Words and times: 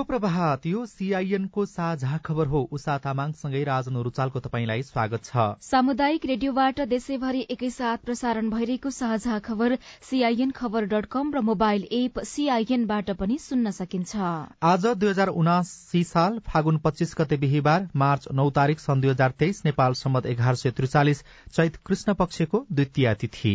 शुभ 0.00 0.06
प्रभात 0.06 0.66
यो 0.66 0.84
सीआईएनको 0.86 1.64
साझा 1.66 2.16
खबर 2.24 2.46
हो। 2.46 2.60
उषा 2.72 2.96
तामाङसँगै 2.98 3.62
राजन 3.64 3.96
रुचालको 3.98 4.40
तपाईँलाई 4.40 4.82
स्वागत 4.82 5.24
छ। 5.24 5.44
सामुदायिक 5.60 6.24
रेडियोबाट 6.26 6.80
देशैभरि 6.88 7.40
एकैसाथ 7.50 7.98
प्रसारण 8.06 8.48
भइरहेको 8.50 8.90
साझा 8.90 9.38
खबर 9.40 9.76
सीआईएन 10.10 10.50
खबर 10.52 10.84
डट 10.86 11.06
कम 11.12 11.32
र 11.34 11.40
मोबाइल 11.42 11.84
एप 11.92 12.18
सीआईएनबाट 12.24 13.10
पनि 13.20 13.38
सुन्न 13.40 13.70
सकिन्छ। 13.72 14.16
आज 14.64 14.86
दुई 14.96 15.10
हजार 15.10 15.34
उनासी 15.36 16.04
साल 16.06 16.38
फागुन 16.48 16.78
पच्चीस 16.80 17.14
गते 17.18 17.36
बिहिबार 17.36 17.88
मार्च 17.96 18.28
नौ 18.32 18.50
तारीक 18.56 18.80
सन् 18.80 19.00
दुई 19.00 19.10
हजार 19.10 19.36
तेइस 19.38 19.64
नेपाल 19.64 20.00
सम्मत 20.00 20.26
एघार 20.26 20.54
सय 20.56 20.70
त्रिचालिस 20.72 21.24
चैत 21.52 21.76
कृष्ण 21.86 22.14
पक्षको 22.16 22.66
द्वितीय 22.72 23.14
तिथि। 23.20 23.54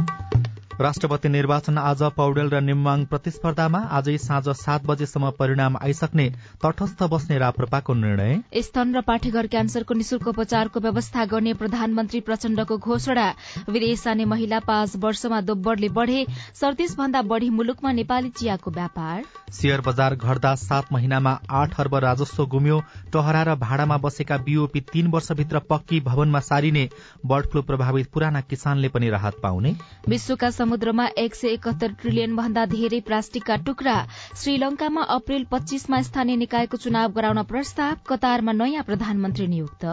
राष्ट्रपति 0.81 1.29
निर्वाचन 1.29 1.77
आज 1.77 2.01
पौडेल 2.17 2.47
र 2.49 2.59
निम्वाङ 2.59 3.03
प्रतिस्पर्धामा 3.05 3.79
आजै 3.93 4.17
साँझ 4.17 4.49
सात 4.51 4.85
बजेसम्म 4.85 5.29
परिणाम 5.39 5.75
आइसक्ने 5.77 6.25
तटस्थ 6.63 7.03
बस्ने 7.05 7.37
राप्रपाको 7.37 7.93
निर्णय। 7.95 8.41
स्तन 8.59 8.95
र 8.95 9.01
पाठेघर 9.01 9.47
क्यान्सरको 9.47 9.93
निशुल्क 9.93 10.27
उपचारको 10.27 10.79
व्यवस्था 10.79 11.25
गर्ने 11.25 11.53
प्रधानमन्त्री 11.53 12.19
प्रचण्डको 12.21 12.77
घोषणा। 12.77 13.27
विदेश 13.69 14.03
जाने 14.03 14.25
महिला 14.25 14.59
पाँच 14.61 14.95
वर्षमा 14.97 15.41
दोब्बरले 15.43 15.89
बढ़े 15.91 16.25
सडतिस 16.61 16.97
भन्दा 16.97 17.21
बढ़ी 17.29 17.49
मुलुकमा 17.51 17.91
नेपाली 17.91 18.29
चियाको 18.31 18.71
व्यापार। 18.71 19.21
शेयर 19.53 19.81
बजार 19.85 20.15
घट्दा 20.15 20.55
सात 20.57 20.91
महिनामा 20.93 21.37
आठ 21.51 21.79
अर्ब 21.79 21.95
राजस्व 21.99 22.45
गुम्यो 22.47 22.79
टहरा 23.13 23.43
र 23.43 23.55
भाडामा 23.59 23.97
बसेका 24.01 24.37
बीओपी 24.41 24.81
तीन 24.89 25.13
वर्षभित्र 25.13 25.59
पक्की 25.69 25.99
भवनमा 26.01 26.39
सारिने 26.41 26.89
बर्ड 27.25 27.51
फ्लू 27.51 27.61
प्रभावित 27.69 28.11
पुराना 28.13 28.41
किसानले 28.49 28.89
पनि 28.89 29.09
राहत 29.11 29.39
पाउने। 29.43 29.75
विश्वका 30.09 30.49
समुद्रमा 30.71 31.05
एक 31.17 31.35
सय 31.35 31.47
एकहत्तर 31.47 31.91
ट्रिलियन 31.91 32.35
भन्दा 32.35 32.65
धेरै 32.65 32.99
प्लास्टिकका 32.99 33.55
टुक्रा 33.55 33.95
श्रीलंकामा 34.35 35.01
अप्रेल 35.01 35.43
पच्चीसमा 35.51 36.01
स्थानीय 36.01 36.35
निकायको 36.35 36.77
चुनाव 36.77 37.11
गराउन 37.11 37.43
प्रस्ताव 37.43 37.97
कतारमा 38.07 38.51
नयाँ 38.51 38.83
प्रधानमन्त्री 38.83 39.47
नियुक्त। 39.47 39.83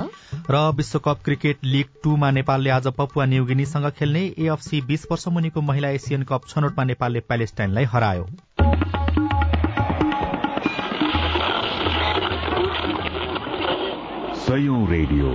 र 0.50 0.60
विश्वकप 0.76 1.24
क्रिकेट 1.24 1.58
लीग 1.64 1.86
टूमा 2.04 2.30
नेपालले 2.30 2.70
आज 2.70 2.86
पपुवा 2.94 3.26
न्युगिनीसँग 3.26 3.90
खेल्ने 3.90 4.22
एएफसी 4.38 4.80
बीस 4.80 5.06
वर्ष 5.10 5.28
मुनिको 5.28 5.60
महिला 5.60 5.88
एसियन 5.98 6.22
कप 6.22 6.46
छनौटमा 6.48 6.84
नेपालले 6.84 7.20
प्यालेस्टाइनलाई 7.20 7.84
हरायो। 7.84 8.28
रेडियो। 14.90 15.30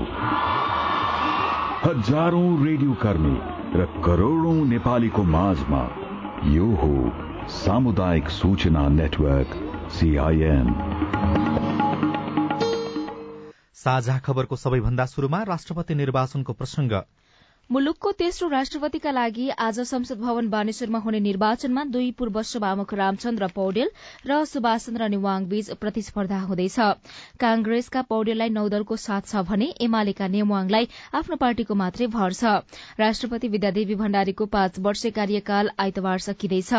हजारौं 1.83 2.47
रेडियो 2.65 2.93
कर्मी। 2.93 3.52
र 3.75 3.85
करोड़ौं 4.05 4.65
नेपालीको 4.65 5.23
माझमा 5.35 5.79
यो 6.47 6.65
हो 6.81 6.89
सामुदायिक 7.53 8.29
सूचना 8.29 8.81
नेटवर्क 8.89 9.55
सीआईएन 9.91 10.67
साझा 13.83 14.17
खबरको 14.19 14.55
सबैभन्दा 14.55 15.05
शुरूमा 15.05 15.41
राष्ट्रपति 15.51 15.95
निर्वाचनको 15.95 16.53
प्रसंग 16.53 16.93
मुलुकको 17.69 18.11
तेस्रो 18.11 18.47
राष्ट्रपतिका 18.49 19.11
लागि 19.11 19.47
आज 19.57 19.79
संसद 19.81 20.19
भवन 20.19 20.47
बानेश्वरमा 20.49 20.99
हुने 20.99 21.19
निर्वाचनमा 21.19 21.83
दुई 21.85 22.09
पूर्व 22.17 22.41
सभामुख 22.43 22.93
रामचन्द्र 22.93 23.47
पौडेल 23.55 23.89
र 24.27 24.43
सुभाष 24.45 24.85
चन्द्र 24.85 25.07
नेवाङ 25.09 25.45
बीच 25.47 25.69
प्रतिस्पर्धा 25.81 26.39
हुँदैछ। 26.41 26.75
कांग्रेसका 27.39 28.01
पौडेललाई 28.09 28.49
नौदलको 28.49 28.95
साथ 28.95 29.21
छ 29.27 29.43
भने 29.47 29.69
एमालेका 29.81 30.27
नेवाङलाई 30.33 30.87
आफ्नो 31.13 31.35
पार्टीको 31.35 31.75
मात्रै 31.75 32.07
भर 32.17 32.33
छ। 32.33 32.99
राष्ट्रपति 32.99 33.47
विद्यादेवी 33.55 33.95
भण्डारीको 33.95 34.45
पाँच 34.57 34.79
वर्ष 34.79 35.05
कार्यकाल 35.15 35.71
आइतबार 35.79 36.19
सकिँदैछ। 36.27 36.73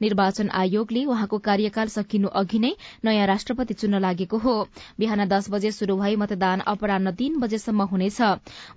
निर्वाचन 0.00 0.54
आयोगले 0.62 1.04
उहाँको 1.06 1.38
कार्यकाल 1.50 1.92
सकिनु 1.96 2.32
अघि 2.42 2.58
नै 2.58 2.72
नयाँ 3.04 3.26
राष्ट्रपति 3.26 3.74
चुन्न 3.74 4.00
लागेको 4.00 4.38
हो। 4.38 4.56
बिहान 4.98 5.26
दस 5.28 5.50
बजे 5.50 5.74
शुरू 5.74 5.98
भई 5.98 6.16
मतदान 6.24 6.64
अपरान्न 6.68 7.14
तीन 7.20 7.38
बजेसम्म 7.40 7.90
हुनेछ। 7.92 8.22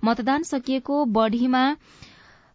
मतदान 0.04 0.50
सकिएको 0.52 1.04
बढ़ी 1.14 1.51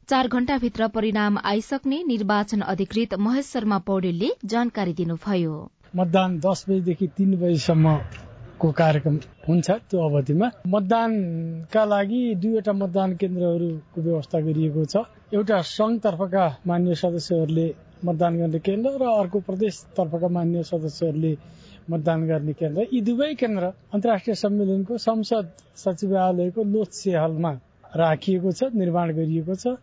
चार 0.09 0.27
घण्टाभित्र 0.27 0.87
परिणाम 0.87 1.37
आइसक्ने 1.43 1.97
निर्वाचन 2.07 2.61
अधिकृत 2.73 3.13
महेश 3.19 3.45
शर्मा 3.45 3.77
पौडेलले 3.87 4.29
जानकारी 4.45 4.93
दिनुभयो। 4.93 5.55
मतदान 5.95 6.37
दस 6.39 6.65
बजेदेखि 6.69 7.07
तीन 7.17 7.35
बजीसम्मको 7.41 8.71
कार्यक्रम 8.71 9.15
हुन्छ 9.47 9.67
त्यो 9.89 9.99
अवधिमा। 10.07 10.47
मतदानका 10.67 11.83
लागि 11.85 12.21
दुईवटा 12.41 12.73
मतदान 12.73 13.15
केन्द्रहरूको 13.15 14.01
व्यवस्था 14.01 14.39
गरिएको 14.47 14.85
छ। 14.85 15.03
एउटा 15.33 15.61
संघतर्फका 15.61 16.45
मान्य 16.67 16.95
सदस्यहरूले 16.95 17.67
मतदान 18.05 18.33
गर्ने 18.39 18.59
केन्द्र 18.59 18.91
र 19.01 19.03
अर्को 19.19 19.39
प्रदेशतर्फका 19.47 20.27
मान्य 20.37 20.63
सदस्यहरूले 20.63 21.33
मतदान 21.91 22.19
गर्ने 22.27 22.53
केन्द्र। 22.53 22.87
यी 22.93 23.01
दुवै 23.01 23.33
केन्द्र 23.35 23.65
अन्तर्राष्ट्रिय 23.93 24.35
सम्मेलनको 24.35 24.97
संसद 24.97 25.45
सचिवालयको 25.77 26.63
लोत्से 26.63 27.11
हलमा 27.17 27.51
राखिएको 27.95 28.51
छ 28.53 28.69
निर्माण 28.75 29.13
गरिएको 29.13 29.55
छ। 29.57 29.75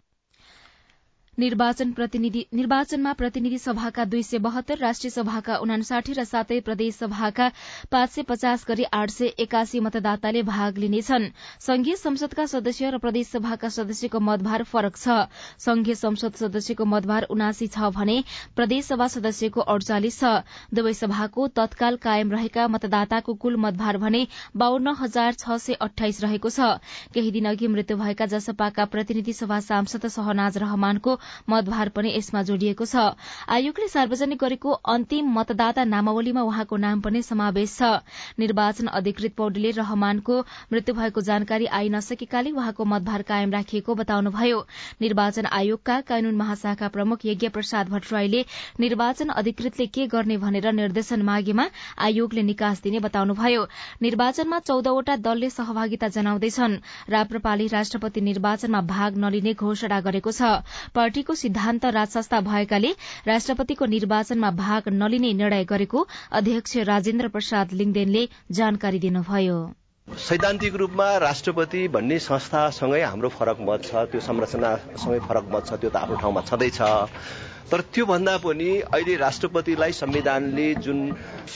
निर्वाचन 1.39 1.91
प्रतिनिधि 1.93 2.45
निर्वाचनमा 2.55 3.13
प्रतिनिधि 3.13 3.59
सभाका 3.59 4.05
दुई 4.05 4.23
सय 4.23 4.39
बहत्तर 4.39 4.79
राष्ट्रिय 4.79 5.11
सभाका 5.11 5.57
उनासाठी 5.59 6.13
र 6.13 6.25
सातै 6.25 6.59
प्रदेश 6.61 6.95
सभाका 6.95 7.49
पाँच 7.91 8.11
सय 8.11 8.23
पचास 8.23 8.65
गरी 8.69 8.85
आठ 8.95 9.11
सय 9.11 9.33
एकासी 9.43 9.81
मतदाताले 9.81 10.43
भाग 10.45 10.79
लिनेछन्। 10.79 11.27
संघीय 11.61 11.97
संसदका 11.97 12.47
सदस्य 12.47 12.91
र 12.91 12.99
प्रदेश 12.99 13.27
सभाका 13.29 13.69
सदस्यको 13.69 14.21
मतभार 14.21 14.63
फरक 14.65 14.97
छ। 14.97 15.27
संघीय 15.59 15.95
संसद 15.95 16.39
सदस्यको 16.39 16.85
मतभार 16.85 17.27
उनासी 17.31 17.67
छ 17.69 17.91
भने 17.91 18.23
प्रदेश 18.55 18.85
सभा 18.87 19.09
सदस्यको 19.09 19.61
अडचालिस 19.75 20.21
छ। 20.21 20.47
दुवै 20.71 20.95
सभाको 20.95 21.49
तत्काल 21.51 21.97
कायम 21.99 22.31
रहेका 22.31 22.69
मतदाताको 22.69 23.35
कुल 23.37 23.57
मतभार 23.67 23.99
भने 23.99 24.23
बाहन्न 24.55 24.95
हजार 25.03 25.35
छ 25.35 25.59
सय 25.59 25.83
अठाइस 25.83 26.23
रहेको 26.23 26.51
छ। 26.51 26.79
केही 27.11 27.35
दिन 27.35 27.51
अघि 27.51 27.67
मृत्यु 27.67 27.97
भएका 27.99 28.31
जसपाका 28.31 28.85
प्रतिनिधि 28.87 29.33
सभा 29.35 29.61
सांसद 29.67 30.07
सहनाज 30.15 30.59
रहमानको 30.59 31.19
मतभार 31.51 31.89
पनि 31.91 32.13
यसमा 32.17 32.43
जोडिएको 32.45 32.85
छ। 32.87 32.97
आयोगले 33.49 33.89
सार्वजनिक 33.89 34.39
गरेको 34.39 34.71
अन्तिम 34.95 35.33
मतदाता 35.33 35.85
नामावलीमा 35.87 36.43
उहाँको 36.43 36.77
नाम 36.77 37.01
पनि 37.01 37.23
समावेश 37.25 37.77
छ। 37.77 37.91
निर्वाचन 38.39 38.87
अधिकृत 38.95 39.35
पौडेलले 39.37 39.71
रहमानको 39.73 40.41
मृत्यु 40.73 40.95
भएको 40.95 41.21
जानकारी 41.23 41.67
आइ 41.73 41.89
नसकेकाले 41.91 42.51
उहाँको 42.53 42.85
मतभार 42.85 43.23
कायम 43.25 43.51
राखिएको 43.53 43.95
बताउनुभयो। 43.95 44.61
निर्वाचन 45.01 45.47
आयोगका 45.53 46.01
कानून 46.09 46.35
महाशाखा 46.37 46.89
प्रमुख 46.89 47.27
यज्ञ 47.27 47.49
प्रसाद 47.51 47.89
भट्टराईले 47.89 48.45
निर्वाचन 48.81 49.29
अधिकृतले 49.35 49.87
के 49.89 50.07
गर्ने 50.09 50.37
भनेर 50.39 50.73
निर्देशन 50.75 51.23
मागेमा 51.25 51.67
आयोगले 51.99 52.43
निकास 52.45 52.83
दिने 52.83 52.99
बताउनुभयो। 53.01 53.67
निर्वाचनमा 54.03 54.59
चौधवटा 54.61 55.17
दलले 55.19 55.51
सहभागिता 55.51 56.09
जनाउँदैछन्। 56.09 56.79
राप्रपाले 57.11 57.67
राष्ट्रपति 57.69 58.21
निर्वाचनमा 58.23 58.81
भाग 58.85 59.17
नलिने 59.19 59.55
घोषणा 59.55 60.01
गरेको 60.01 60.33
छ। 60.33 60.43
पार्टीको 61.15 61.35
सिद्धान्त 61.39 61.85
राजसंस्था 61.95 62.39
भएकाले 62.43 62.91
राष्ट्रपतिको 63.27 63.87
निर्वाचनमा 63.87 64.51
भाग 64.51 64.89
नलिने 64.93 65.33
निर्णय 65.33 65.65
गरेको 65.65 66.01
अध्यक्ष 66.35 66.77
राजेन्द्र 66.91 67.29
प्रसाद 67.31 67.73
लिङदेनले 67.73 68.23
जानकारी 68.51 68.99
दिनुभयो। 68.99 69.59
सैद्धान्तिक 70.09 70.75
रूपमा 70.75 71.07
राष्ट्रपति 71.23 71.87
भन्ने 71.95 72.19
संस्थासँगै 72.19 73.03
हाम्रो 73.05 73.29
फरक 73.31 73.59
मत 73.63 73.85
छ 73.87 74.03
त्यो 74.11 74.21
संरचनासँगै 74.27 75.21
फरक 75.23 75.47
मत 75.55 75.63
छ 75.67 75.79
त्यो 75.79 75.91
त 75.91 75.97
आफ्नो 76.03 76.17
ठाउँमा 76.19 76.43
छँदैछ। 76.51 76.83
तर 77.71 77.81
त्योभन्दा 77.95 78.37
पनि 78.43 78.71
अहिले 78.83 79.15
राष्ट्रपतिलाई 79.17 79.93
संविधानले 79.95 80.69
जुन 80.83 80.99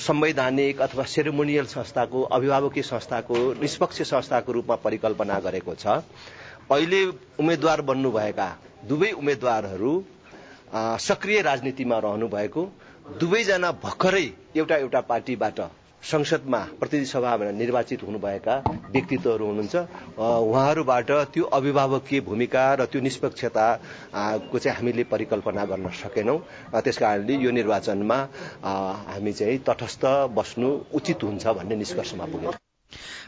संवैधानिक 0.06 0.80
अथवा 0.80 1.04
सेरेमोनियल 1.04 1.66
संस्थाको 1.74 2.22
अभिभावकीय 2.38 2.82
संस्थाको 2.86 3.36
निष्पक्ष 3.60 4.02
संस्थाको 4.06 4.52
रूपमा 4.52 4.76
परिकल्पना 4.86 5.38
गरेको 5.42 5.74
छ 5.74 6.00
अहिले 6.72 7.00
उम्मेद्वार 7.40 7.80
बन्नुभएका 7.88 8.48
दुवै 8.88 9.10
उम्मेद्वारहरू 9.12 9.92
सक्रिय 11.00 11.40
राजनीतिमा 11.42 11.98
रहनु 11.98 12.28
भएको 12.28 12.62
दुवैजना 13.20 13.70
भर्खरै 13.84 14.26
एउटा 14.56 14.76
एउटा 14.76 15.00
पार्टीबाट 15.10 15.60
संसदमा 16.02 16.60
प्रतिनिधि 16.80 17.08
सभामा 17.10 17.50
निर्वाचित 17.52 18.02
हुनुभएका 18.02 18.54
व्यक्तित्वहरू 18.92 19.46
हुनुहुन्छ। 19.46 19.76
उहाँहरूबाट 20.18 21.10
त्यो 21.32 21.44
अभिभावकीय 21.58 22.20
भूमिका 22.28 22.62
र 22.74 22.84
त्यो 22.84 23.00
निष्पक्षताको 23.00 24.58
चाहिँ 24.58 24.76
हामीले 24.76 25.04
परिकल्पना 25.08 25.64
गर्न 25.72 25.88
सकेनौँ। 26.04 26.38
त्यस 26.84 26.98
कारणले 26.98 27.34
यो 27.44 27.50
निर्वाचनमा 27.50 28.18
हामी 28.62 29.32
चाहिँ 29.32 29.58
तटस्थ 29.66 30.04
बस्नु 30.36 30.68
उचित 30.94 31.24
हुन्छ 31.24 31.46
भन्ने 31.48 31.76
निष्कर्षमा 31.76 32.24
पुग्यौँ। 32.32 32.67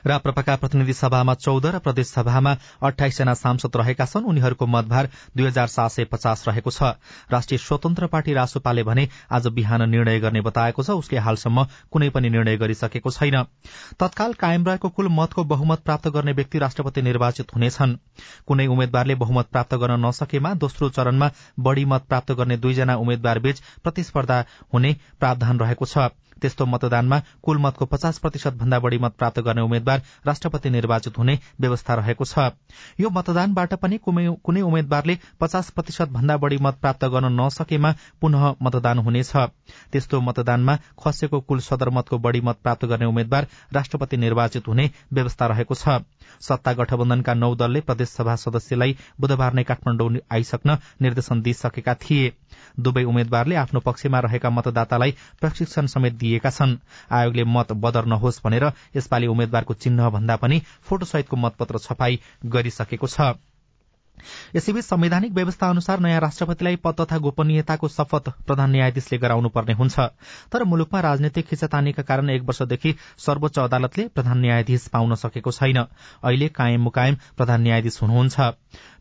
राप्रपाका 0.07 0.57
प्रतिनिधि 0.57 0.93
सभामा 0.93 1.35
चौध 1.37 1.67
र 1.67 1.79
प्रदेश 1.79 2.07
सभामा 2.09 2.57
अठाइसजना 2.83 3.35
सांसद 3.35 3.77
रहेका 3.77 4.05
छन्। 4.05 4.25
उनीहरूको 4.25 4.67
मतभार 4.67 5.09
दुई 5.37 5.47
हजार 5.47 5.67
सात 5.69 5.91
सय 5.91 6.05
पचास 6.05 6.45
रहेको 6.49 6.71
छ। 6.71 6.83
राष्ट्रिय 7.31 7.59
स्वतन्त्र 7.59 8.07
पार्टी 8.07 8.33
रासोपाले 8.35 8.83
भने 8.83 9.09
आज 9.31 9.47
बिहान 9.49 9.89
निर्णय 9.91 10.21
गर्ने 10.21 10.41
बताएको 10.41 10.83
छ। 10.83 10.91
उसले 10.93 11.19
हालसम्म 11.19 11.67
कुनै 11.91 12.09
पनि 12.11 12.31
निर्णय 12.31 12.57
गरिसकेको 12.57 13.11
छैन। 13.11 13.43
तत्काल 14.01 14.33
कायम 14.35 14.67
रहेको 14.67 14.89
कुल 14.91 15.09
मतको 15.11 15.45
बहुमत 15.45 15.81
प्राप्त 15.81 16.09
गर्ने 16.09 16.33
व्यक्ति 16.33 16.59
राष्ट्रपति 16.59 17.03
निर्वाचित 17.03 17.55
हुनेछन्। 17.55 17.97
कुनै 18.47 18.67
उम्मेद्वारले 18.67 19.15
बहुमत 19.17 19.47
प्राप्त 19.47 19.75
गर्न 19.75 20.01
नसकेमा 20.07 20.55
दोस्रो 20.57 20.89
चरणमा 20.91 21.31
बढ़ी 21.61 21.85
मत 21.85 22.03
प्राप्त 22.09 22.33
गर्ने 22.33 22.57
दुईजना 22.57 22.97
उम्मेद्वारबीच 22.97 23.61
प्रतिस्पर्धा 23.83 24.45
हुने 24.73 24.97
प्रावधान 25.21 25.59
रहेको 25.59 25.87
छ। 25.87 26.11
त्यस्तो 26.43 26.67
मतदानमा 26.67 27.19
कुल 27.43 27.59
मतको 27.59 27.87
पचास 27.87 28.19
प्रतिशत 28.19 28.53
भन्दा 28.55 28.79
बढ़ी 28.79 28.99
मत 28.99 29.15
प्राप्त 29.19 29.41
गर्ने 29.41 29.63
उम्मेद्वार 29.63 30.03
राष्ट्रपति 30.27 30.71
निर्वाचित 30.71 31.19
हुने 31.19 31.39
व्यवस्था 31.61 31.95
रहेको 31.95 32.25
छ। 32.25 32.51
यो 33.01 33.11
मतदानबाट 33.11 33.75
पनि 33.77 33.99
कुनै 34.01 34.61
उम्मेद्वारले 34.63 35.19
पचास 35.41 35.71
प्रतिशत 35.71 36.09
भन्दा 36.11 36.37
बढ़ी 36.37 36.59
मत 36.61 36.79
प्राप्त 36.81 37.05
गर्न 37.07 37.33
नसकेमा 37.41 37.95
पुनः 38.21 38.55
मतदान 38.63 38.99
हुनेछ। 39.01 39.33
त्यस्तो 39.93 40.21
मतदानमा 40.21 40.77
खसेको 40.99 41.41
कुल 41.41 41.61
सदरमतको 41.61 42.19
बढ़ी 42.19 42.41
मत 42.41 42.57
प्राप्त 42.63 42.85
गर्ने 42.87 43.07
उम्मेद्वार 43.07 43.47
राष्ट्रपति 43.73 44.17
निर्वाचित 44.17 44.69
हुने 44.69 44.91
व्यवस्था 45.13 45.47
रहेको 45.47 45.75
छ। 45.75 46.01
सत्ता 46.41 46.73
गठबन्धनका 46.73 47.35
नौ 47.35 47.55
दलले 47.55 47.81
प्रदेशसभा 47.83 48.35
सदस्यलाई 48.37 48.97
बुधबार 49.21 49.53
नै 49.55 49.63
काठमाडौँ 49.65 50.11
आइसक्न 50.33 50.77
निर्देशन 51.03 51.43
दिइसकेका 51.43 51.95
थिए। 51.97 52.33
दुवै 52.81 53.05
उम्मेद्वारले 53.05 53.55
आफ्नो 53.57 53.81
पक्षमा 53.81 54.19
रहेका 54.21 54.51
मतदातालाई 54.51 55.15
प्रशिक्षण 55.41 55.87
समेत 55.87 56.15
दिएका 56.31 56.51
छन्। 56.53 56.79
आयोगले 57.13 57.45
मत 57.51 57.73
बदर 57.85 58.13
नहोस् 58.15 58.43
भनेर 58.45 58.71
यसपालि 58.97 59.27
उम्मेद्वारको 59.27 59.75
चिन्ह 59.83 60.11
भन्दा 60.11 60.37
पनि 60.39 60.63
फोटोसहितको 60.83 61.37
मतपत्र 61.47 61.79
छपाई 61.81 62.21
गरिसकेको 62.49 63.07
छ। 63.09 63.33
यसैबीच 64.57 64.85
संवैधानिक 64.85 65.33
व्यवस्था 65.33 65.69
अनुसार 65.71 66.01
नयाँ 66.01 66.21
राष्ट्रपतिलाई 66.21 66.77
पद 66.77 67.01
तथा 67.01 67.19
गोपनीयताको 67.19 67.89
शपथ 67.89 68.29
प्रधान 68.47 68.71
न्यायाधीशले 68.71 69.19
गराउनु 69.19 69.49
पर्ने 69.49 69.73
हुन्छ। 69.73 69.99
तर 70.53 70.65
मुलुकमा 70.65 71.01
राजनैतिक 71.01 71.47
खिचातानीका 71.47 72.03
कारण 72.03 72.31
एक 72.31 72.43
वर्षदेखि 72.43 72.95
सर्वोच्च 73.19 73.59
अदालतले 73.59 74.09
प्रधान 74.09 74.39
न्यायाधीश 74.41 74.87
पाउन 74.89 75.15
सकेको 75.17 75.51
छैन। 75.51 75.79
अहिले 75.79 76.49
कायम 76.51 76.81
मुकायम 76.81 77.17
प्रधान 77.37 77.63
न्यायाधीश 77.63 77.99
हुनुहुन्छ। 78.03 78.41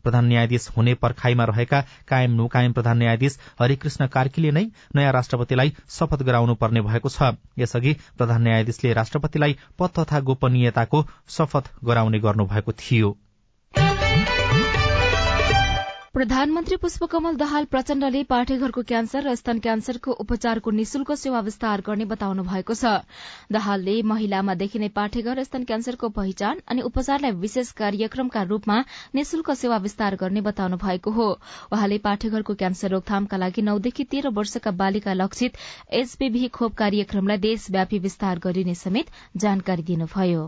प्रधान 0.02 0.24
न्यायाधीश 0.24 0.68
हुने 0.76 0.94
पर्खाईमा 0.94 1.44
रहेका 1.44 1.80
कायम 2.08 2.36
मुकायम 2.36 2.72
प्रधान 2.72 2.98
न्यायाधीश 2.98 3.38
हरिकृष्ण 3.60 4.06
कार्कीले 4.06 4.50
नै 4.50 4.64
नयाँ 4.96 5.12
राष्ट्रपतिलाई 5.12 5.72
शपथ 5.88 6.22
गराउनु 6.22 6.54
पर्ने 6.54 6.80
भएको 6.80 7.08
छ। 7.08 7.36
यसअघि 7.58 7.96
प्रधान 8.18 8.42
न्यायाधीशले 8.42 8.92
राष्ट्रपतिलाई 8.92 9.56
पद 9.78 9.98
तथा 9.98 10.20
गोपनीयताको 10.20 11.06
शपथ 11.28 11.70
गराउने 11.84 12.18
गर्नुभएको 12.18 12.72
थियो। 12.74 13.16
प्रधानमन्त्री 16.20 16.76
पुष्पकमल 16.76 17.36
दहाल 17.40 17.64
प्रचण्डले 17.64 18.22
पाठेघरको 18.30 18.82
क्यान्सर 18.88 19.22
र 19.26 19.34
स्तन 19.34 19.58
क्यान्सरको 19.58 20.16
उपचारको 20.24 20.70
निशुल्क 20.70 21.12
सेवा 21.20 21.40
विस्तार 21.46 21.82
गर्ने 21.86 22.04
बताउनु 22.10 22.42
भएको 22.44 22.74
छ। 22.74 22.90
दहालले 23.48 23.94
महिलामा 24.10 24.54
देखिने 24.62 24.88
पाठेघर 24.98 25.42
स्तन 25.44 25.64
क्यान्सरको 25.70 26.08
पहिचान 26.18 26.60
अनि 26.68 26.84
उपचारलाई 26.90 27.32
विशेष 27.46 27.70
कार्यक्रमका 27.80 28.42
रूपमा 28.52 28.76
निशुल्क 29.14 29.50
सेवा 29.62 29.76
विस्तार 29.86 30.16
गर्ने 30.20 30.44
बताउनु 30.50 30.76
भएको 30.84 31.10
हो। 31.10 31.30
वहाँले 31.72 31.98
पाठेघरको 32.04 32.54
क्यान्सर 32.54 32.90
रोकथामका 32.90 33.36
लागि 33.36 33.62
नौदेखि 33.62 34.08
तेह्र 34.12 34.36
वर्षका 34.36 34.76
बालिका 34.84 35.16
लक्षित 35.16 35.58
एचपीभी 36.04 36.48
खोप 36.52 36.76
कार्यक्रमलाई 36.84 37.44
देशव्यापी 37.48 38.04
विस्तार 38.04 38.44
गरिने 38.44 38.74
समेत 38.76 39.16
जानकारी 39.40 39.88
दिनुभयो। 39.88 40.46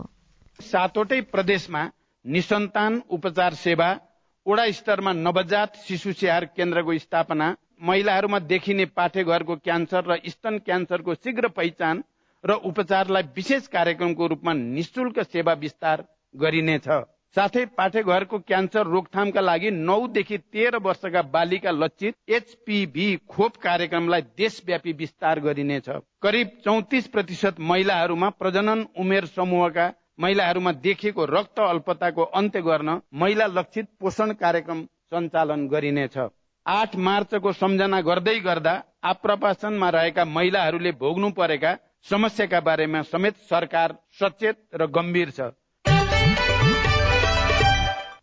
सातवटै 0.59 1.21
प्रदेशमा 1.33 1.85
निसन्तान 2.25 3.03
उपचार 3.11 3.63
सेवा 3.65 3.93
वडा 4.45 4.63
स्तरमा 4.71 5.11
नवजात 5.15 5.75
शिशु 5.87 6.11
स्याहार 6.13 6.45
केन्द्रको 6.55 6.97
स्थापना 6.99 7.45
महिलाहरूमा 7.81 8.39
देखिने 8.43 8.85
पाठेघरको 8.91 9.55
क्यान्सर 9.57 10.03
र 10.07 10.17
स्तन 10.27 10.57
क्यान्सरको 10.65 11.13
शीघ्र 11.15 11.47
पहिचान 11.49 12.03
र 12.43 12.57
उपचारलाई 12.69 13.23
विशेष 13.35 13.67
कार्यक्रमको 13.67 14.27
रूपमा 14.27 14.53
निशुल्क 14.53 15.19
सेवा 15.23 15.53
विस्तार 15.63 16.03
गरिनेछ। 16.35 16.87
साथै 17.35 17.65
पाठेघरको 17.77 18.39
क्यान्सर 18.41 18.87
रोकथामका 18.87 19.41
लागि 19.41 19.71
नौदेखि 19.71 20.37
तेह्र 20.51 20.77
वर्षका 20.83 21.21
बालिका 21.31 21.71
लक्षित 21.73 22.13
एचपीभी 22.29 23.07
खोप 23.29 23.57
कार्यक्रमलाई 23.63 24.21
देशव्यापी 24.37 24.91
विस्तार 24.93 25.39
गरिनेछ। 25.39 25.89
करिब 26.21 26.47
चौतिस 26.65 27.07
प्रतिशत 27.07 27.59
महिलाहरूमा 27.61 28.29
प्रजनन 28.35 28.85
उमेर 28.99 29.25
समूहका 29.31 29.91
महिलाहरूमा 30.19 30.71
देखिएको 30.83 31.25
रक्त 31.25 31.59
अल्पताको 31.59 32.23
अन्त्य 32.39 32.61
गर्न 32.61 32.99
महिला 33.13 33.45
लक्षित 33.47 33.87
पोषण 33.99 34.33
कार्यक्रम 34.33 34.83
सञ्चालन 35.09 35.67
गरिनेछ। 35.67 36.17
आठ 36.65 36.95
मार्चको 36.95 37.51
सम्झना 37.53 38.01
गर्दै 38.01 38.39
गर्दा 38.39 38.73
आप्रवासनमा 39.03 39.89
रहेका 39.89 40.25
महिलाहरूले 40.25 40.91
भोग्नु 41.01 41.29
परेका 41.31 41.75
समस्याका 42.09 42.59
बारेमा 42.59 43.01
समेत 43.03 43.35
सरकार 43.49 43.95
सचेत 44.19 44.57
र 44.75 44.85
गम्भीर 44.87 45.29
छ। 45.31 45.51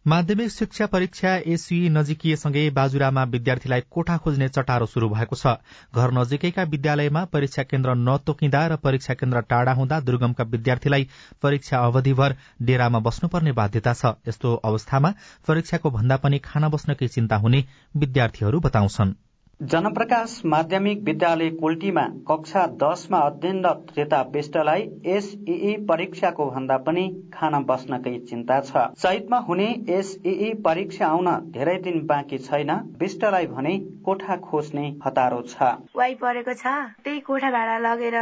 माध्यमिक 0.07 0.51
शिक्षा 0.51 0.87
परीक्षा 0.87 1.35
एसयुई 1.47 1.89
नजिकिएसँगै 1.89 2.63
बाजुरामा 2.71 3.25
विद्यार्थीलाई 3.25 3.81
कोठा 3.91 4.17
खोज्ने 4.17 4.49
चटारो 4.49 4.87
शुरू 4.87 5.09
भएको 5.09 5.37
छ। 5.37 5.53
घर 5.95 6.13
नजिकैका 6.13 6.63
विद्यालयमा 6.65 7.25
परीक्षा 7.29 7.63
केन्द्र 7.63 7.95
नतोकिँदा 7.99 8.67
र 8.67 8.77
परीक्षा 8.81 9.15
केन्द्र 9.15 9.41
टाढा 9.45 9.73
हुँदा 9.73 10.01
दुर्गमका 10.01 10.45
विद्यार्थीलाई 10.49 11.09
परीक्षा 11.43 11.85
अवधिभर 11.85 12.37
डेरामा 12.63 12.99
बस्नुपर्ने 12.99 13.53
बाध्यता 13.53 13.93
छ। 13.95 14.17
यस्तो 14.29 14.55
अवस्थामा 14.65 15.15
परीक्षाको 15.49 15.91
भन्दा 15.91 16.17
पनि 16.17 16.39
खाना 16.41 16.69
बस्नकै 16.69 17.09
चिन्ता 17.09 17.37
हुने 17.37 17.65
विद्यार्थीहरू 17.97 18.61
बताउँछन्। 18.61 19.15
जनप्रकाश 19.61 20.41
माध्यमिक 20.45 21.03
विद्यालय 21.05 21.49
कोल्टीमा 21.61 22.03
कक्षा 22.29 22.65
दसमा 22.81 23.19
अध्ययनरत 23.21 23.93
रेता 23.97 24.21
विष्टलाई 24.33 24.87
एसईई 25.07 25.75
परीक्षाको 25.89 26.45
भन्दा 26.51 26.77
पनि 26.87 27.05
खाना 27.35 27.61
बस्नकै 27.69 28.17
चिन्ता 28.31 28.61
छ। 28.61 28.85
चैतमा 28.97 29.39
हुने 29.49 29.67
एसईई 29.97 30.53
परीक्षा 30.65 31.07
आउन 31.07 31.29
धेरै 31.53 31.77
दिन 31.85 32.01
बाँकी 32.07 32.39
छैन 32.41 32.73
विष्टलाई 33.01 33.47
भने 33.53 33.77
कोठा 34.07 34.37
खोज्ने 34.41 34.87
हतारो 35.05 35.43
छ। 35.43 35.69
वाइ 35.97 36.15
परेको 36.17 36.55
छ 36.55 36.73
त्यही 37.05 37.21
कोठा 37.29 37.51
भाडा 37.51 37.77
लगेर 37.85 38.17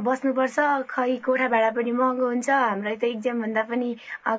बस्नुपर्छ। 0.00 0.58
खै 0.88 1.16
कोठा 1.24 1.46
भाडा 1.48 1.70
पनि 1.76 1.92
महँगो 1.92 2.26
हुन्छ। 2.28 2.48
हामीलाई 2.50 2.96
त 2.96 3.04
इक्जाम 3.14 3.40
भन्दा 3.42 3.62
पनि 3.70 3.88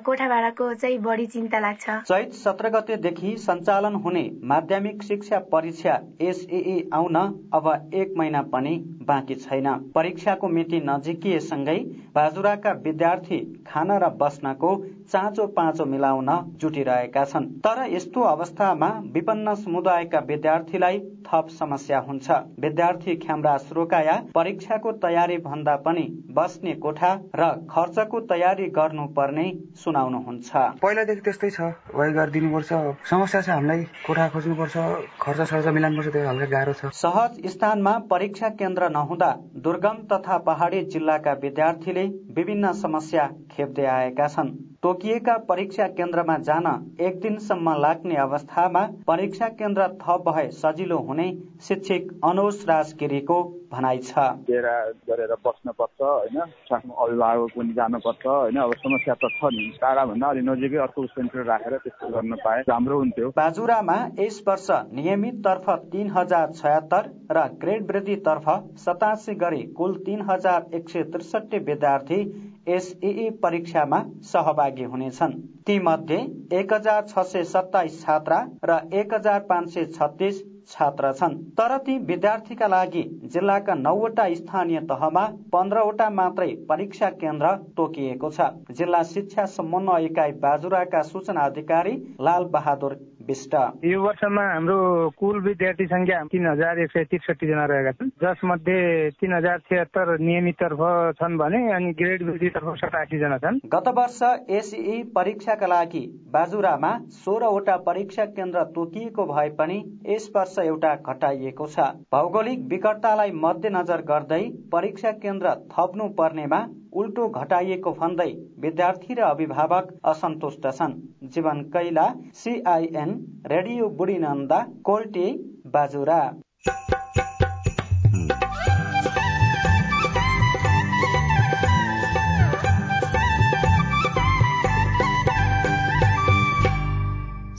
कोठा 0.04 0.26
भाडाको 0.28 0.64
चाहिँ 0.74 0.98
बढी 1.00 1.26
चिन्ता 1.34 1.58
लाग्छ। 1.60 1.84
चैत 2.08 2.32
सत्र 2.34 2.68
गतेदेखि 2.74 3.36
सञ्चालन 3.38 3.94
हुने 4.04 4.24
माध्यमिक 4.44 5.02
शिक्षा 5.02 5.38
परीक्षा 5.52 5.94
एसई 6.22 6.76
आउन 6.94 7.16
अब 7.54 7.66
एक 7.94 8.14
महिना 8.18 8.42
पनि 8.52 8.74
बाँकी 9.10 9.34
छैन। 9.36 9.68
परीक्षाको 9.94 10.48
मिति 10.50 10.80
नजिकिएसँगै 10.84 11.78
बाजुराका 12.14 12.70
विद्यार्थी 12.84 13.38
खान 13.66 13.90
र 13.98 14.08
बस्नको 14.20 14.70
चाँचो 15.12 15.46
पाँचो 15.54 15.84
मिलाउन 15.86 16.30
जुटिरहेका 16.60 17.24
छन्। 17.24 17.46
तर 17.60 17.78
यस्तो 17.90 18.20
अवस्थामा 18.26 18.88
विपन्न 19.14 19.54
समुदायका 19.56 20.18
विद्यार्थीलाई 20.26 20.98
थप 21.26 21.48
समस्या 21.50 21.98
हुन्छ। 22.00 22.30
विद्यार्थी 22.60 23.14
ख्यामराज 23.16 23.68
रोकाया 23.72 24.14
परीक्षाको 24.34 24.92
तयारी 25.02 25.36
भन्दा 25.40 25.74
पनि 25.86 26.06
बस्ने 26.30 26.74
कोठा 26.82 27.12
र 27.34 27.48
खर्चको 27.70 28.20
तयारी 28.30 28.66
गर्नुपर्ने 28.78 29.46
सुनाउनुहुन्छ। 29.82 30.50
पहिलादेखि 30.82 31.20
त्यस्तै 31.20 31.50
छ 31.50 31.60
वाइ 31.94 32.12
गरिदिनुपर्छ। 32.12 32.72
समस्या 33.10 33.40
छ 33.40 33.48
हामीलाई 33.50 33.82
कोठा 34.06 34.28
खोज्नुपर्छ 34.34 34.76
खर्च 35.20 35.40
सर्च 35.50 35.66
मिलाउनुपर्छ 35.68 36.12
त्यो 36.12 36.28
हल्का 36.28 36.46
गाह्रो 36.54 36.72
छ। 36.72 36.92
सहज 36.94 37.46
स्थानमा 37.50 37.94
परीक्षा 38.10 38.48
केन्द्र 38.60 38.88
नहुँदा 38.90 39.30
दुर्गम 39.64 39.96
तथा 40.12 40.38
पहाडी 40.46 40.80
जिल्लाका 40.94 41.32
विद्यार्थीले 41.42 41.99
विभिन्न 42.06 42.72
समस्या 42.72 43.26
खेप्दै 43.50 43.84
आएका 43.86 44.28
छन्। 44.28 44.69
तोकिएका 44.82 45.36
परीक्षा 45.48 45.86
केन्द्रमा 45.88 46.36
जान 46.40 46.66
एक 47.00 47.18
दिनसम्म 47.20 47.72
लाग्ने 47.78 48.14
अवस्थामा 48.18 48.80
परीक्षा 49.06 49.48
केन्द्र 49.54 49.88
थप 50.00 50.28
भए 50.28 50.46
सजिलो 50.52 50.98
हुने 51.08 51.26
शिक्षक 51.62 52.06
अनुज 52.24 52.64
राज 52.68 52.94
गिरीको 53.00 53.36
भनाइ 53.72 53.98
छ। 54.00 54.24
डेरा 54.48 54.72
गरेर 55.08 55.34
बस्नुपर्छ 55.44 56.00
होइन? 56.00 56.40
साथमा 56.64 56.94
अभिभावक 57.04 57.50
पनि 57.56 57.72
जानुपर्छ 57.72 58.26
होइन? 58.26 58.56
अब 58.56 58.72
समस्या 58.76 59.14
त 59.14 59.28
छ 59.34 59.52
नि। 59.52 59.68
टाढाभन्दा 59.82 60.28
अलिक 60.28 60.44
नजिकै 60.48 60.78
अर्को 60.78 61.06
सेन्टर 61.08 61.44
राखेर 61.44 61.76
त्यस्तो 61.76 62.08
गर्न 62.16 62.34
पाए 62.40 62.62
राम्रो 62.68 62.98
हुन्थ्यो। 62.98 63.28
बाजुरामा 63.36 63.98
यस 64.18 64.42
वर्ष 64.48 64.70
नियमित 64.96 65.44
तर्फ 65.44 65.68
तीन 65.92 66.10
हजार 66.16 66.52
छयत्तर 66.56 67.10
र 67.30 67.44
ग्रेड 67.60 67.90
वृद्धि 67.92 68.16
तर्फ 68.24 68.48
सतासी 68.80 69.34
गरी 69.44 69.62
कुल 69.76 69.94
तीन 70.06 70.24
हजार 70.30 70.74
एक 70.74 70.88
सय 70.88 71.02
त्रिसठी 71.12 71.58
विद्यार्थी 71.68 72.22
एसई 72.70 73.28
परीक्षामा 73.42 74.02
सहभागी 74.24 74.84
हुनेछन्। 74.84 75.32
ती 75.66 75.78
मध्ये 75.80 76.18
एक 76.52 76.72
हजार 76.72 77.02
छ 77.06 77.24
सय 77.26 77.44
सत्ताइस 77.46 78.00
छात्रा 78.02 78.38
र 78.64 78.78
एक 78.94 79.14
हजार 79.14 79.40
पाँच 79.48 79.74
सय 79.74 79.84
छत्तिस 79.96 80.40
छात्र 80.70 81.12
छन्। 81.12 81.34
तर 81.58 81.76
ती 81.78 81.96
विद्यार्थीका 82.08 82.66
लागि 82.68 83.02
जिल्लाका 83.32 83.74
नौवटा 83.76 84.26
स्थानीय 84.34 84.80
तहमा 84.90 85.24
पन्ध्रवटा 85.52 86.08
मात्रै 86.12 86.48
परीक्षा 86.68 87.10
केन्द्र 87.20 87.54
तोकिएको 87.76 88.30
छ। 88.30 88.50
जिल्ला 88.72 89.02
शिक्षा 89.04 89.46
समन्वय 89.56 90.04
इकाइ 90.04 90.32
बाजुराका 90.42 91.02
सूचना 91.04 91.40
अधिकारी 91.42 91.96
लाल 92.20 92.44
बहादुर 92.50 92.94
विष्ट 93.30 93.54
यो 93.84 94.02
वर्षमा 94.02 94.44
हाम्रो 94.44 94.78
कुल 95.18 95.40
विद्यार्थी 95.42 95.86
संख्या 95.86 96.22
तिन 96.32 96.46
हजार 96.46 96.78
एक 96.80 96.90
सय 96.90 97.04
त्रिसठी 97.10 97.46
जना 97.46 97.64
रहेका 97.70 97.92
छन्। 97.92 98.10
जसमध्ये 98.22 98.78
तिन 99.20 99.32
हजार 99.34 99.58
छिहत्तर 99.68 100.16
नियमित 100.20 100.56
तर्फ 100.60 100.82
छन् 101.20 101.38
भने 101.38 101.60
अनि 101.72 101.92
ग्रेड 102.00 102.22
तर्फ 102.50 102.74
सतासी 102.80 103.18
जना 103.18 103.38
छन्। 103.38 103.60
गत 103.74 103.88
वर्ष 103.96 104.20
एसई 104.50 105.02
परीक्षाका 105.14 105.66
लागि 105.66 106.04
बाजुरामा 106.32 106.92
सोह्रवटा 107.20 107.76
परीक्षा 107.86 108.24
केन्द्र 108.32 108.64
तोकिएको 108.74 109.26
भए 109.26 109.48
पनि 109.58 109.78
यस 110.08 110.30
वर्ष 110.36 110.58
एउटा 110.60 110.94
घटाइएको 111.06 111.66
छ। 111.68 111.88
भौगोलिक 112.12 112.66
विकटतालाई 112.70 113.30
मध्यनजर 113.36 114.00
गर्दै 114.10 114.42
परीक्षा 114.72 115.10
केन्द्र 115.22 115.54
थप्नु 115.72 116.08
पर्नेमा 116.18 116.60
उल्टो 116.92 117.28
घटाइएको 117.30 117.90
भन्दै 117.94 118.30
विद्यार्थी 118.60 119.14
र 119.14 119.20
अभिभावक 119.26 119.90
असन्तुष्ट 120.06 120.66
छन्। 120.72 120.94
Jeevan 121.30 121.62
Kaila 121.70 122.06
CIN 122.36 123.10
radio 123.46 123.88
Budhinanda 123.96 124.60
Kolti 124.84 125.26
Bajura. 125.68 126.20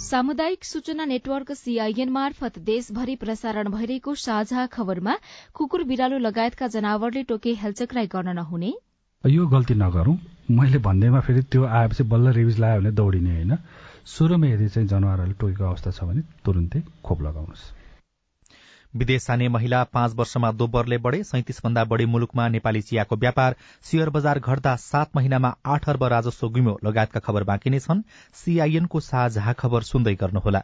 सामुदायिक 0.02 0.64
सूचना 0.66 1.06
नेटवर्क 1.06 1.52
सीआईएन 1.54 2.10
मार्फत 2.12 2.58
देशभरि 2.66 3.16
प्रसारण 3.16 3.70
भइरहेको 3.72 4.14
साझा 4.20 4.66
खबरमा 4.68 5.16
कुकुर 5.56 5.84
बिरालो 5.86 6.18
लगायतका 6.20 6.68
जनावरले 6.70 7.24
टोके 7.26 7.54
हेलचक्राई 7.58 8.08
गर्न 8.12 8.36
नहुने। 8.36 8.72
यो 9.24 9.46
गल्ती 9.48 9.74
नगरौं। 9.74 10.16
मैले 10.50 10.78
भन्दैमा 10.78 11.20
फेरि 11.20 11.42
त्यो 11.44 11.66
आएपछि 11.66 12.04
बल्ल 12.04 12.32
रिभिज 12.34 12.60
लगायो 12.60 12.80
भने 12.82 12.92
दौडिने 12.92 13.32
होइन। 13.32 13.58
सुरुमा 14.06 14.48
यदि 14.48 14.70
चाहिँ 14.70 14.88
जनावरहरूले 14.88 15.34
टोकेको 15.40 15.64
अवस्था 15.64 15.92
छ 15.92 16.04
भने 16.04 16.22
तुरुन्तै 16.46 16.82
खोप 17.06 17.22
लगाउनुहोस्। 17.22 17.64
विदेश 18.94 19.28
जाने 19.28 19.48
महिला 19.48 19.84
पाँच 19.94 20.16
वर्षमा 20.16 20.52
दोब्बरले 20.52 20.98
बढे 20.98 21.24
सैतिस 21.24 21.62
भन्दा 21.64 21.84
बढ़ी 21.86 22.06
मुलुकमा 22.06 22.48
नेपाली 22.48 22.82
चियाको 22.82 23.16
व्यापार 23.16 23.56
शेयर 23.84 24.10
बजार 24.10 24.40
घट्दा 24.40 24.76
सात 24.82 25.16
महिनामा 25.16 25.56
आठ 25.66 25.90
अर्ब 25.90 26.04
राजस्व 26.04 26.50
गुम्यो। 26.50 26.78
लगायतका 26.84 27.20
खबर 27.20 27.44
बाँकी 27.44 27.70
नै 27.70 27.80
छन्। 27.80 28.02
सीआईएनको 28.34 29.00
साझा 29.00 29.54
खबर 29.54 29.82
सुन्दै 29.84 30.16
गर्नुहोला। 30.16 30.64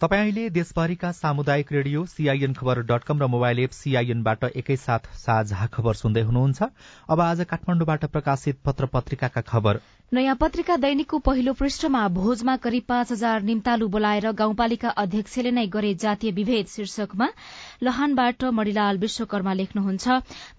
तपाईँ 0.00 0.20
अहिले 0.20 0.48
देशभरिका 0.50 1.10
सामुदायिक 1.12 1.72
radio 1.72 2.04
CIN 2.06 2.52
Khabar 2.54 2.80
dot 2.88 3.02
com 3.04 3.18
र 3.20 3.26
मोबाइल 3.28 3.58
एप 3.60 3.70
सीआईएनबाट 3.70 4.44
एकैसाथ 4.56 5.12
साझा 5.16 5.66
खबर 5.74 5.94
सुन्दै 5.94 6.22
हुनुहुन्छ। 6.24 6.68
अब 7.10 7.20
आज 7.20 7.44
काठमाडौँबाट 7.50 8.04
प्रकाशित 8.08 8.60
पत्र 8.64 8.86
पत्रिकाका 8.94 9.40
खबर। 9.44 9.80
नयाँ 10.12 10.34
पत्रिका 10.36 10.76
दैनिकको 10.76 11.18
पहिलो 11.22 11.52
पृष्ठमा 11.54 12.00
भोजमा 12.10 12.56
करिब 12.58 12.84
पाँच 12.88 13.10
हजार 13.12 13.42
निम्तालु 13.42 13.86
बोलाएर 13.88 14.30
गाउँपालिका 14.34 14.88
अध्यक्षले 14.98 15.50
नै 15.50 15.66
गरे 15.70 15.92
जातीय 15.94 16.30
विभेद 16.34 16.66
शीर्षकमा 16.66 17.28
लहानबाट 17.82 18.44
मणिलाल 18.50 18.98
विश्वकर्मा 18.98 19.52
लेख्नुहुन्छ 19.54 20.08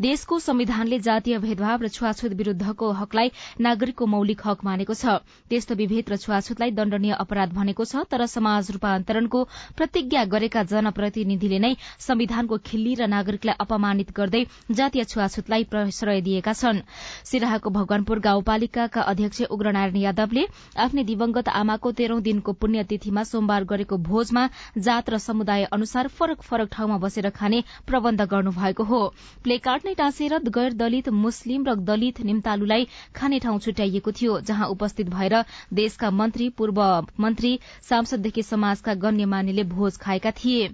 देशको 0.01 0.39
संविधानले 0.39 0.99
जातीय 0.99 1.37
भेदभाव 1.39 1.81
र 1.83 1.87
छुवाछुत 1.89 2.33
विरूद्धको 2.33 2.91
हकलाई 2.99 3.31
नागरिकको 3.59 4.05
मौलिक 4.07 4.41
हक 4.45 4.63
मानेको 4.63 4.93
छ। 4.93 5.19
त्यस्तो 5.51 5.75
विभेद 5.75 6.09
र 6.09 6.15
छुवाछुतलाई 6.15 6.71
दण्डनीय 6.71 7.13
अपराध 7.19 7.51
भनेको 7.51 7.85
छ 7.85 8.07
तर 8.07 8.25
समाज 8.27 8.71
रूपान्तरणको 8.71 9.43
प्रतिज्ञा 9.75 10.23
गरेका 10.31 10.63
जनप्रतिनिधिले 10.71 11.59
नै 11.59 11.73
संविधानको 11.99 12.61
खिल्ली 12.71 12.95
र 13.03 13.11
नागरिकलाई 13.17 13.59
अपमानित 13.59 14.15
गर्दै 14.15 14.45
जातीय 14.71 15.03
छुवाछुतलाई 15.11 15.63
प्रश्रय 15.67 16.21
दिएका 16.21 16.53
छन्। 16.55 16.81
सिराहाको 17.27 17.69
भगवानपुर 17.69 18.25
गाउँपालिकाका 18.31 19.01
अध्यक्ष 19.11 19.39
उग्रनारायण 19.45 19.97
यादवले 19.97 20.45
आफ्नै 20.77 21.03
दिवंगत 21.03 21.47
आमाको 21.51 21.91
तेह्रौं 21.91 22.21
दिनको 22.21 22.53
पुण्यतिथिमा 22.53 23.23
सोमबार 23.23 23.63
गरेको 23.63 23.97
भोजमा 23.99 24.47
जात 24.79 25.09
र 25.09 25.17
समुदाय 25.19 25.63
अनुसार 25.71 26.07
फरक 26.09 26.41
फरक 26.41 26.69
ठाउँमा 26.71 26.97
बसेर 26.97 27.29
खाने 27.31 27.63
प्रबन्ध 27.87 28.21
गर्नुभएको 28.27 28.83
हो। 28.83 29.01
प्लेकार्ड 29.43 29.81
नै 29.85 29.93
टाँसेर 29.93 30.37
गैर 30.49 30.73
दलित 30.75 31.09
मुस्लिम 31.09 31.65
र 31.65 31.75
दलित 31.83 32.21
निम्तालुलाई 32.21 32.87
खाने 33.15 33.39
ठाउँ 33.39 33.59
छुट्याइएको 33.59 34.11
थियो 34.11 34.39
जहाँ 34.41 34.67
उपस्थित 34.69 35.09
भएर 35.09 35.35
देशका 35.73 36.11
मन्त्री 36.11 36.49
पूर्व 36.57 36.81
मन्त्री 37.19 37.59
सांसददेखि 37.89 38.43
समाजका 38.43 38.93
गण्यमान्यले 39.03 39.63
भोज 39.71 39.97
खाएका 39.97 40.31
थिए। 40.33 40.67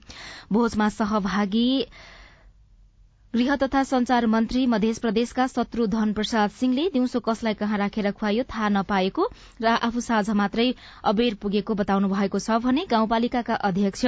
भोजमा 0.52 0.90
सहभागी 0.90 1.68
गृह 3.34 3.56
तथा 3.56 3.82
संचार 3.84 4.26
मन्त्री 4.26 4.66
मध्य 4.66 4.94
प्रदेशका 5.02 5.46
शत्रुधन 5.48 6.12
प्रसाद 6.14 6.50
सिंहले 6.50 6.84
दिउँसो 6.90 7.20
कसलाई 7.20 7.54
कहाँ 7.54 7.78
राखेर 7.78 8.10
खुवाइयो 8.12 8.44
थाहा 8.46 8.68
नपाएको 8.72 9.26
र 9.62 9.68
आफू 9.68 10.00
साझा 10.00 10.34
मात्रै 10.34 10.68
अबेर 11.04 11.36
पुगेको 11.36 11.76
बताउनु 11.76 12.08
भएको 12.10 12.40
छ 12.40 12.60
भने 12.60 12.86
गाउँपालिकाका 12.88 13.56
अध्यक्ष 13.62 14.06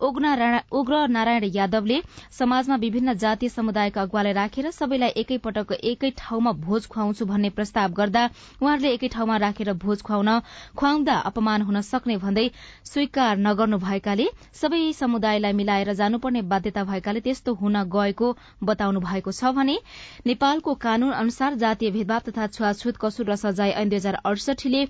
उग्र 0.00 1.06
नारायण 1.08 1.44
यादवले 1.50 2.00
समाजमा 2.32 2.76
विभिन्न 2.78 3.14
जातीय 3.16 3.48
समुदायका 3.50 4.02
अगुवालाई 4.02 4.32
राखेर 4.32 4.70
सबैलाई 4.72 5.12
एकै 5.18 5.38
पटक 5.40 5.76
एकै 5.84 6.10
ठाउँमा 6.16 6.52
भोज 6.62 6.86
खुवाउँछु 6.88 7.26
भन्ने 7.26 7.50
प्रस्ताव 7.52 7.92
गर्दा 7.92 8.24
उहाँहरूले 8.56 8.94
एकै 8.94 9.08
ठाउँमा 9.10 9.36
राखेर 9.38 9.72
भोज 9.78 10.02
खुवाउन 10.02 10.32
खुवाउँदा 10.74 11.18
अपमान 11.26 11.62
हुन 11.64 11.80
सक्ने 11.82 12.16
भन्दै 12.18 12.48
स्वीकार 12.86 13.36
नगर्नु 13.42 13.78
भएकाले 13.80 14.32
सबै 14.56 14.82
समुदायलाई 14.94 15.52
मिलाएर 15.54 15.94
जानुपर्ने 15.94 16.42
बाध्यता 16.48 16.84
भएकाले 16.86 17.20
त्यस्तो 17.22 17.58
हुन 17.60 17.82
गएको 17.90 18.34
बताउनु 18.62 19.00
भएको 19.02 19.32
छ 19.32 19.52
भने 19.52 19.76
नेपालको 20.26 20.74
कानून 20.80 21.12
अनुसार 21.14 21.54
जातीय 21.56 21.90
भेदभाव 21.90 22.28
तथा 22.28 22.46
छुवाछुत 22.48 22.96
कसुर 23.00 23.30
र 23.30 23.36
सजाय 23.38 23.70
ऐन 23.76 23.88
दुई 23.88 23.98
हजार 23.98 24.20
अडसठीले 24.24 24.84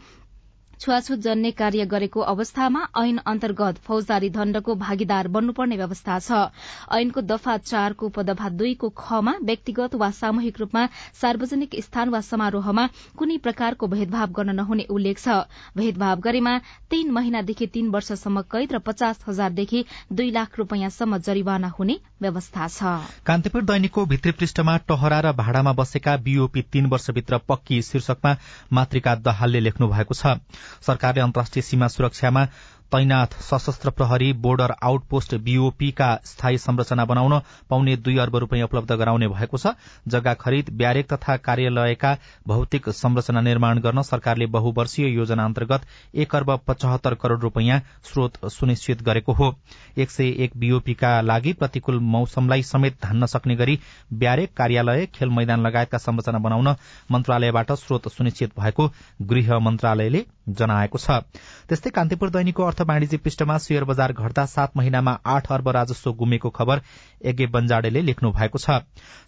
छुवाछुत 0.82 1.18
जन्ने 1.20 1.50
कार्य 1.54 1.84
गरेको 1.86 2.20
अवस्थामा 2.26 2.80
ऐन 2.98 3.18
अन्तर्गत 3.24 3.76
फौजदारी 3.86 4.30
दण्डको 4.30 4.74
भागीदार 4.76 5.28
बन्नुपर्ने 5.30 5.76
व्यवस्था 5.76 6.18
छ। 6.18 6.50
ऐनको 6.92 7.20
दफा 7.22 7.56
चारको 7.62 8.06
उपदफा 8.06 8.48
दुईको 8.50 8.88
खमा 8.98 9.34
व्यक्तिगत 9.42 9.94
वा 9.94 10.10
सामूहिक 10.12 10.58
रूपमा 10.60 10.86
सार्वजनिक 11.20 11.76
स्थान 11.80 12.08
वा 12.08 12.20
समारोहमा 12.22 12.86
कुनै 13.14 13.36
प्रकारको 13.38 13.86
भेदभाव 13.88 14.32
गर्न 14.32 14.56
नहुने 14.56 14.86
उल्लेख 14.90 15.18
छ। 15.18 15.46
भेदभाव 15.76 16.20
गरेमा 16.20 16.58
तीन 16.90 17.10
महिनादेखि 17.12 17.66
तीन 17.68 17.88
वर्षसम्म 17.90 18.42
कैद 18.50 18.72
र 18.72 18.78
पचास 18.82 19.24
हजारदेखि 19.28 19.84
दुई 20.12 20.30
लाख 20.32 20.58
रूपियाँसम्म 20.58 21.18
जरिवाना 21.20 21.68
हुने 21.78 21.98
व्यवस्था 22.22 22.68
छ। 22.68 23.22
कान्तिपुर 23.22 23.62
दैनिकको 23.70 24.06
भित्री 24.06 24.32
पृष्ठमा 24.34 24.76
टहरा 24.90 25.20
र 25.20 25.32
भाडामा 25.36 25.72
बसेका 25.78 26.16
बीओपी 26.26 26.62
तीन 26.72 26.86
वर्षभित्र 26.88 27.38
पक्की 27.48 27.80
शीर्षकमा 27.82 28.36
मातृका 28.72 29.14
दहालले 29.22 29.60
लेख्नु 29.60 29.88
भएको 29.88 30.14
छ। 30.14 30.36
सरकारले 30.80 31.20
अन्तर्राष्ट्रिय 31.20 31.62
सीमा 31.62 31.88
सुरक्षामा 31.88 32.44
तैनाथ 32.92 33.34
सशस्त्र 33.42 33.90
प्रहरी 33.90 34.32
बोर्डर 34.38 34.72
आउटपोस्ट 34.84 35.34
बीओपीका 35.44 36.08
स्थायी 36.24 36.58
संरचना 36.58 37.04
बनाउन 37.04 37.38
पाउने 37.70 37.96
दुई 37.98 38.16
अर्ब 38.18 38.36
रूपियाँ 38.36 38.66
उपलब्ध 38.66 38.92
गराउने 38.92 39.28
भएको 39.28 39.58
छ। 39.58 39.72
जग्गा 40.06 40.34
खरिद 40.36 40.68
ब्यारेक 40.72 41.12
तथा 41.12 41.36
कार्यालयका 41.38 42.12
भौतिक 42.46 42.88
संरचना 42.92 43.40
निर्माण 43.40 43.78
गर्न 43.80 44.02
सरकारले 44.02 44.46
बहुवर्षीय 44.48 45.08
योजना 45.10 45.44
अन्तर्गत 45.44 45.86
एक 46.14 46.34
अर्ब 46.36 46.50
पचहत्तर 46.66 47.14
करोड़ 47.14 47.40
रूपियाँ 47.40 47.80
स्रोत 48.04 48.36
सुनिश्चित 48.52 49.02
गरेको 49.02 49.32
हो। 49.32 49.54
एक 49.96 50.10
सय 50.10 50.28
एक 50.44 50.56
बीओपीका 50.56 51.20
लागि 51.22 51.52
प्रतिकूल 51.54 51.98
मौसमलाई 52.10 52.62
समेत 52.64 52.98
धान्न 53.02 53.26
सक्ने 53.26 53.56
गरी 53.56 53.78
ब्यारेक 54.14 54.54
कार्यालय 54.56 55.06
खेल 55.14 55.30
मैदान 55.30 55.66
लगायतका 55.66 55.98
संरचना 56.00 56.38
बनाउन 56.40 56.74
मन्त्रालयबाट 57.12 57.72
स्रोत 57.78 58.08
सुनिश्चित 58.10 58.52
भएको 58.60 58.90
गृह 59.22 59.58
मन्त्रालयले 59.60 60.24
जनाएको 60.50 60.98
छ। 60.98 61.22
त्यस्तै 61.68 61.90
कान्तिपुर 61.92 62.30
दैनिकको 62.30 62.62
अर्थ 62.64 62.81
वाणिज्य 62.82 63.16
पृष्ठमा 63.18 63.56
शेयर 63.58 63.84
बजार 63.84 64.12
घट्दा 64.14 64.44
सात 64.46 64.76
महिनामा 64.76 65.16
आठ 65.26 65.50
अर्ब 65.52 65.68
राजस्व 65.70 66.12
गुमेको 66.14 66.50
खबर 66.50 66.80
एगे 67.24 67.46
बन्जाडेले 67.48 68.00
लेख्नु 68.02 68.30
भएको 68.32 68.58
छ। 68.58 68.78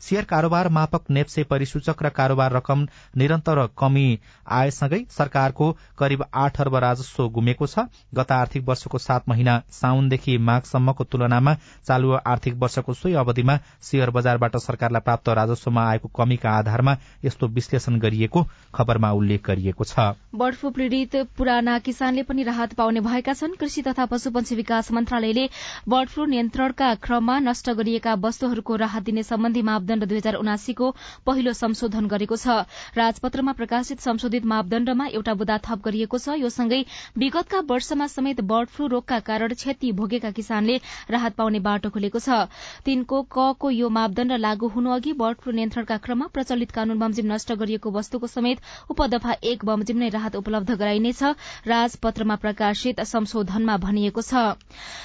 शेयर 0.00 0.24
कारोबार 0.24 0.68
मापक 0.70 1.10
नेप्से 1.10 1.42
परिसूचक 1.44 2.02
र 2.02 2.08
कारोबार 2.10 2.52
रकम 2.52 2.86
निरन्तर 3.16 3.66
कमी 3.78 4.06
आएसँगै 4.52 5.00
सरकारको 5.10 5.70
करिब 5.98 6.24
आठ 6.34 6.60
अर्ब 6.60 6.76
राजस्व 6.78 7.28
गुमेको 7.30 7.66
छ। 7.66 7.86
गत 8.14 8.32
आर्थिक 8.34 8.68
वर्षको 8.68 8.98
सात 9.00 9.28
महिना 9.28 9.60
साउनदेखि 9.72 10.36
माघसम्मको 10.40 11.04
तुलनामा 11.06 11.54
चालु 11.84 12.12
आर्थिक 12.26 12.54
वर्षको 12.58 12.94
सोही 12.94 13.14
अवधिमा 13.16 13.58
शेयर 13.82 14.10
बजारबाट 14.10 14.56
सरकारलाई 14.58 15.00
प्राप्त 15.00 15.28
राजस्वमा 15.34 15.88
आएको 15.90 16.08
कमीका 16.14 16.50
आधारमा 16.52 16.96
यस्तो 17.24 17.46
विश्लेषण 17.54 17.98
गरिएको 18.00 18.46
खबरमा 18.74 19.10
उल्लेख 19.12 19.46
गरिएको 19.46 19.84
छ। 19.84 20.12
बर्ड 20.34 20.54
फ्लू 20.54 20.70
पीड़ित 20.70 21.16
पुराना 21.36 21.78
किसानले 21.80 22.22
पनि 22.24 22.42
राहत 22.44 22.74
पाउने 22.74 23.00
भएका 23.00 23.32
कृषि 23.52 23.82
तथा 23.82 24.04
पशुपन्छी 24.06 24.54
विकास 24.54 24.90
मन्त्रालयले 24.92 25.48
बर्ड 25.88 26.08
फ्लू 26.08 26.24
नियन्त्रणका 26.24 26.94
क्रममा 27.04 27.38
नष्ट 27.40 27.70
गरिएका 27.70 28.14
वस्तुहरूको 28.24 28.76
राहत 28.76 29.02
दिने 29.02 29.22
सम्बन्धी 29.22 29.62
मापदण्ड 29.62 30.04
दुई 30.04 30.16
हजार 30.16 30.34
उनासीको 30.34 30.90
पहिलो 31.26 31.52
संशोधन 31.52 32.06
गरेको 32.06 32.36
छ। 32.36 32.64
राजपत्रमा 32.96 33.52
प्रकाशित 33.52 34.00
संशोधित 34.00 34.44
मापदण्डमा 34.46 35.06
एउटा 35.12 35.34
बुदा 35.34 35.58
थप 35.66 35.82
गरिएको 35.84 36.18
छ। 36.18 36.38
यो 36.40 36.48
सँगै 36.48 36.84
विगतका 37.18 37.60
वर्षमा 37.68 38.06
समेत 38.06 38.40
बर्ड 38.44 38.68
फ्लू 38.68 38.86
रोगका 38.94 39.18
कारण 39.20 39.54
क्षति 39.54 39.92
भोगेका 39.92 40.30
किसानले 40.30 40.80
राहत 41.10 41.34
पाउने 41.34 41.60
बाटो 41.60 41.90
खुलेको 41.90 42.18
छ। 42.18 42.48
तीनको 42.84 43.22
क 43.28 43.52
को 43.60 43.70
यो 43.70 43.88
मापदण्ड 43.88 44.32
लागू 44.38 44.68
हुनु 44.68 44.90
अघि 44.90 45.12
बर्ड 45.14 45.38
फ्लू 45.38 45.52
नियन्त्रणका 45.52 45.96
क्रममा 45.98 46.26
प्रचलित 46.34 46.70
कानून 46.70 46.98
बमोजिम 46.98 47.32
नष्ट 47.32 47.52
गरिएको 47.54 47.90
वस्तुको 47.90 48.26
समेत 48.26 48.58
उपदफा 48.90 49.36
एक 49.42 49.64
बमोजिम 49.64 49.98
नै 49.98 50.08
राहत 50.08 50.36
उपलब्ध 50.36 50.70
गराइनेछ। 50.74 51.22
राजपत्रमा 51.66 52.36
प्रकाशित 52.36 53.00
संशोधनमा 53.24 53.76
भनिएको 53.78 54.22
छ। 54.22 54.60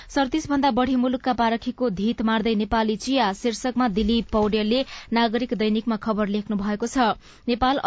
सड़तीस 0.09 0.49
भन्दा 0.49 0.69
बढ़ी 0.71 0.95
मुलुकका 0.95 1.33
पारखीको 1.33 1.89
धित 1.89 2.21
मार्दै 2.21 2.53
नेपाली 2.55 2.95
चिया 2.97 3.31
शीर्षकमा 3.33 3.87
दिलीप 3.89 4.27
पौडेलले 4.31 4.83
नागरिक 5.13 5.53
दैनिकमा 5.55 5.95
खबर 5.97 6.27
लेख्नु 6.27 6.57
भएको 6.57 6.87
छ। 6.87 7.15
नेपाल 7.47 7.77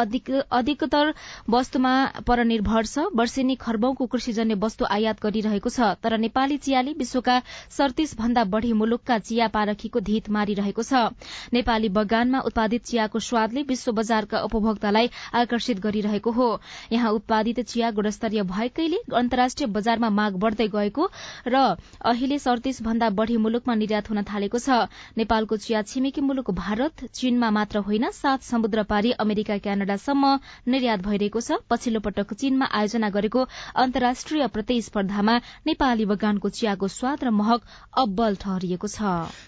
अधिकतर 0.52 1.12
वस्तुमा 1.50 1.92
परनिर्भर 2.26 2.86
छ। 2.86 3.04
वर्षेनी 3.12 3.54
खर्बौंको 3.60 4.06
कृषिजन्य 4.06 4.54
वस्तु 4.56 4.84
आयात 4.88 5.20
गरिरहेको 5.22 5.68
छ। 5.68 5.92
तर 6.00 6.18
नेपाली 6.18 6.56
चियाले 6.58 6.92
विश्वका 6.94 7.36
सड़तीस 7.70 8.16
भन्दा 8.16 8.44
बढ़ी 8.46 8.72
मुलुकका 8.72 9.18
चिया 9.20 9.48
पारखीको 9.50 10.00
धित 10.00 10.30
मारिरहेको 10.30 10.82
छ। 10.82 11.12
नेपाली 11.52 11.88
बगानमा 11.92 12.40
उत्पादित 12.46 12.84
चियाको 12.86 13.18
स्वादले 13.20 13.62
विश्व 13.68 13.92
बजारका 13.92 14.42
उपभोक्तालाई 14.48 15.10
आकर्षित 15.34 15.80
गरिरहेको 15.82 16.30
हो। 16.32 16.48
यहाँ 16.92 17.12
उत्पादित 17.12 17.60
चिया 17.66 17.90
गुणस्तरीय 17.92 18.42
भएकैले 18.46 19.02
अन्तर्राष्ट्रिय 19.16 19.68
बजारमा 19.72 20.08
माग 20.22 20.38
बढ़दै 20.38 20.68
गएको 20.70 21.08
र 21.48 21.64
अहिले 22.02 22.38
सड़तीस 22.38 22.82
भन्दा 22.82 23.10
बढ़ी 23.12 23.36
मुलुकमा 23.38 23.74
निर्यात 23.76 24.10
हुन 24.10 24.22
थालेको 24.24 24.58
छ। 24.58 24.88
नेपालको 25.18 25.56
चिया 25.58 25.82
छिमेकी 25.84 26.20
मुलुक 26.22 26.50
भारत 26.52 27.04
चीनमा 27.12 27.50
मात्र 27.52 27.78
होइन 27.82 28.10
सात 28.12 28.42
समुद्र 28.44 28.82
पारी 28.86 29.10
अमेरिका 29.18 29.58
क्यानाडासम्म 29.58 30.24
निर्यात 30.68 31.00
भइरहेको 31.02 31.40
छ। 31.40 31.58
पछिल्लो 31.70 32.00
पटक 32.00 32.32
चीनमा 32.34 32.66
आयोजना 32.72 33.08
गरेको 33.10 33.40
अन्तर्राष्ट्रिय 33.76 34.46
प्रतिस्पर्धामा 34.48 35.36
नेपाली 35.66 36.04
बगानको 36.06 36.48
चियाको 36.50 36.88
स्वाद 36.90 37.24
र 37.24 37.30
महक 37.32 37.60
अब्बल 37.98 38.36
ठहरिएको 38.38 38.88
छ। 38.88 38.98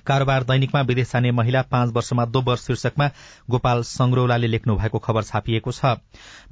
कारोबार 0.04 0.44
दैनिकमा 0.44 0.80
विदेश 0.84 1.12
जाने 1.12 1.30
महिला 1.32 1.62
पाँच 1.70 1.92
वर्षमा 1.94 2.24
दोब्बर 2.28 2.56
शीर्षकमा 2.58 3.08
गोपाल 3.50 3.82
संग्रौलाले 3.84 4.48
लेख्नु 4.48 4.76
भएको 4.76 4.98
खबर 5.00 5.22
छापिएको 5.24 5.72
छ। 5.72 5.94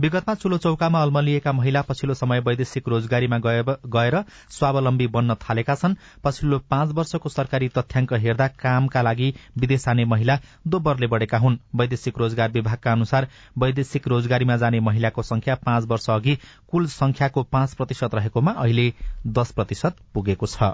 विगतमा 0.01 0.35
चुलो 0.37 0.59
चौकामा 0.59 1.03
अल्मलिएका 1.03 1.53
महिला 1.53 1.83
पछिल्लो 1.83 2.15
समय 2.15 2.41
वैदेशिक 2.43 2.89
रोजगारीमा 2.89 3.39
गएर 3.43 4.12
स्वावलम्बी 4.51 5.07
बन्न 5.09 5.35
थालेका 5.41 5.75
छन्। 5.75 5.95
पछिल्लो 6.25 6.59
पाँच 6.71 6.93
वर्षको 6.93 7.29
सरकारी 7.29 7.69
तथ्याङ्क 7.69 8.13
हेर्दा 8.15 8.47
कामका 8.61 9.03
लागि 9.03 9.33
विदेश 9.59 9.85
जाने 9.85 10.05
महिला 10.05 10.39
दोब्बरले 10.67 11.07
बढ़ेका 11.07 11.39
हुन्। 11.39 11.59
वैदेशिक 11.77 12.19
रोजगार 12.19 12.51
विभागका 12.51 12.93
अनुसार 12.93 13.29
वैदेशिक 13.59 14.09
रोजगारीमा 14.09 14.57
जाने 14.57 14.81
महिलाको 14.81 15.23
संख्या 15.23 15.55
पाँच 15.65 15.85
वर्ष 15.87 16.11
अघि 16.11 16.39
कुल 16.71 16.87
संख्याको 16.93 17.43
पाँच 17.43 17.75
प्रतिशत 17.75 18.15
रहेकोमा 18.15 18.53
अहिले 18.53 18.93
दश 19.27 19.51
प्रतिशत 19.51 19.97
पुगेको 20.15 20.47
छ। 20.47 20.73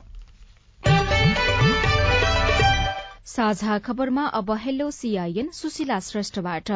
साझा 3.29 3.79
खबरमा 3.79 4.25
अब 4.35 4.51
हेलो 4.61 4.91
सीआईएन 4.91 5.51
सुशीला 5.53 5.99
श्रेष्ठबाट। 6.01 6.71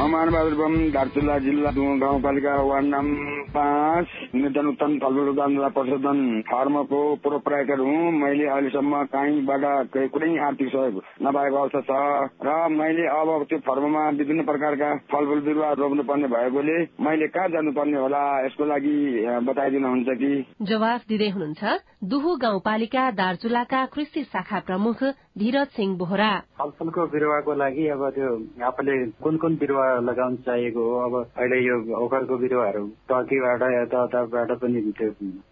म 0.00 0.04
मानबहादुर 0.08 0.54
बम 0.56 0.74
दार्चुला 0.92 1.36
जिल्ला 1.44 1.70
गाउँपालिका 1.76 2.52
वार्ड 2.64 2.86
नम्बर 2.86 3.40
पाँच 3.52 4.06
निर्धन 4.34 4.66
उत्तम 4.66 4.96
फलफुल 4.98 5.28
उद्यान 5.28 5.56
प्रशोधन 5.76 6.20
फर्मको 6.48 7.00
प्रोपराइटर 7.24 7.80
हुँ 7.80 8.12
मैले 8.12 8.46
अहिलेसम्म 8.48 9.02
कहीँबाट 9.12 9.98
कुनै 10.14 10.30
आर्थिक 10.46 10.68
सहयोग 10.72 11.02
नपाएको 11.20 11.56
अवस्था 11.56 11.80
छ। 11.84 11.92
र 12.40 12.48
मैले 12.72 13.04
अब 13.12 13.44
त्यो 13.50 13.58
फर्ममा 13.68 14.08
विभिन्न 14.16 14.44
प्रकारका 14.48 14.88
फलफुल 15.12 15.40
बिरुवा 15.44 15.72
रोप्नु 15.82 16.02
पर्ने 16.08 16.28
भएकोले 16.32 16.78
मैले 17.04 17.28
कहाँ 17.36 17.48
जानुपर्ने 17.52 17.98
होला 18.00 18.22
यसको 18.46 18.64
लागि 18.72 18.96
बताइदिनुहुन्छ 19.50 20.08
कि? 20.22 20.32
जवाफ 20.62 21.00
दिँदै 21.08 21.28
हुनुहुन्छ 21.28 21.62
दुहु 22.08 22.36
गाउँपालिका 22.38 23.10
दार्चुलाका 23.20 23.84
कृषि 23.92 24.24
शाखा 24.32 24.60
प्रमुख 24.64 25.04
धीरज 25.40 25.68
सिंह 25.76 25.96
बोहरा। 25.98 26.32
फलफुलको 26.58 27.06
बिरुवाको 27.12 27.54
लागि 27.58 27.86
अब 27.90 28.08
त्यो 28.16 28.32
आफूले 28.66 28.96
कुन 29.22 29.36
कुन 29.36 29.56
बिरुवा 29.60 29.88
लगाउन 30.00 30.36
चाहिएको 30.46 30.82
हो। 30.84 30.98
अब 31.00 31.14
अहिले 31.36 31.58
यो 31.60 31.76
ओखरको 31.96 32.36
बिरुवाहरू 32.38 32.84
टर्कीबाट 33.10 33.62
यताउताबाट 33.72 34.50
पनि 34.60 34.80
त्यो 34.98 35.10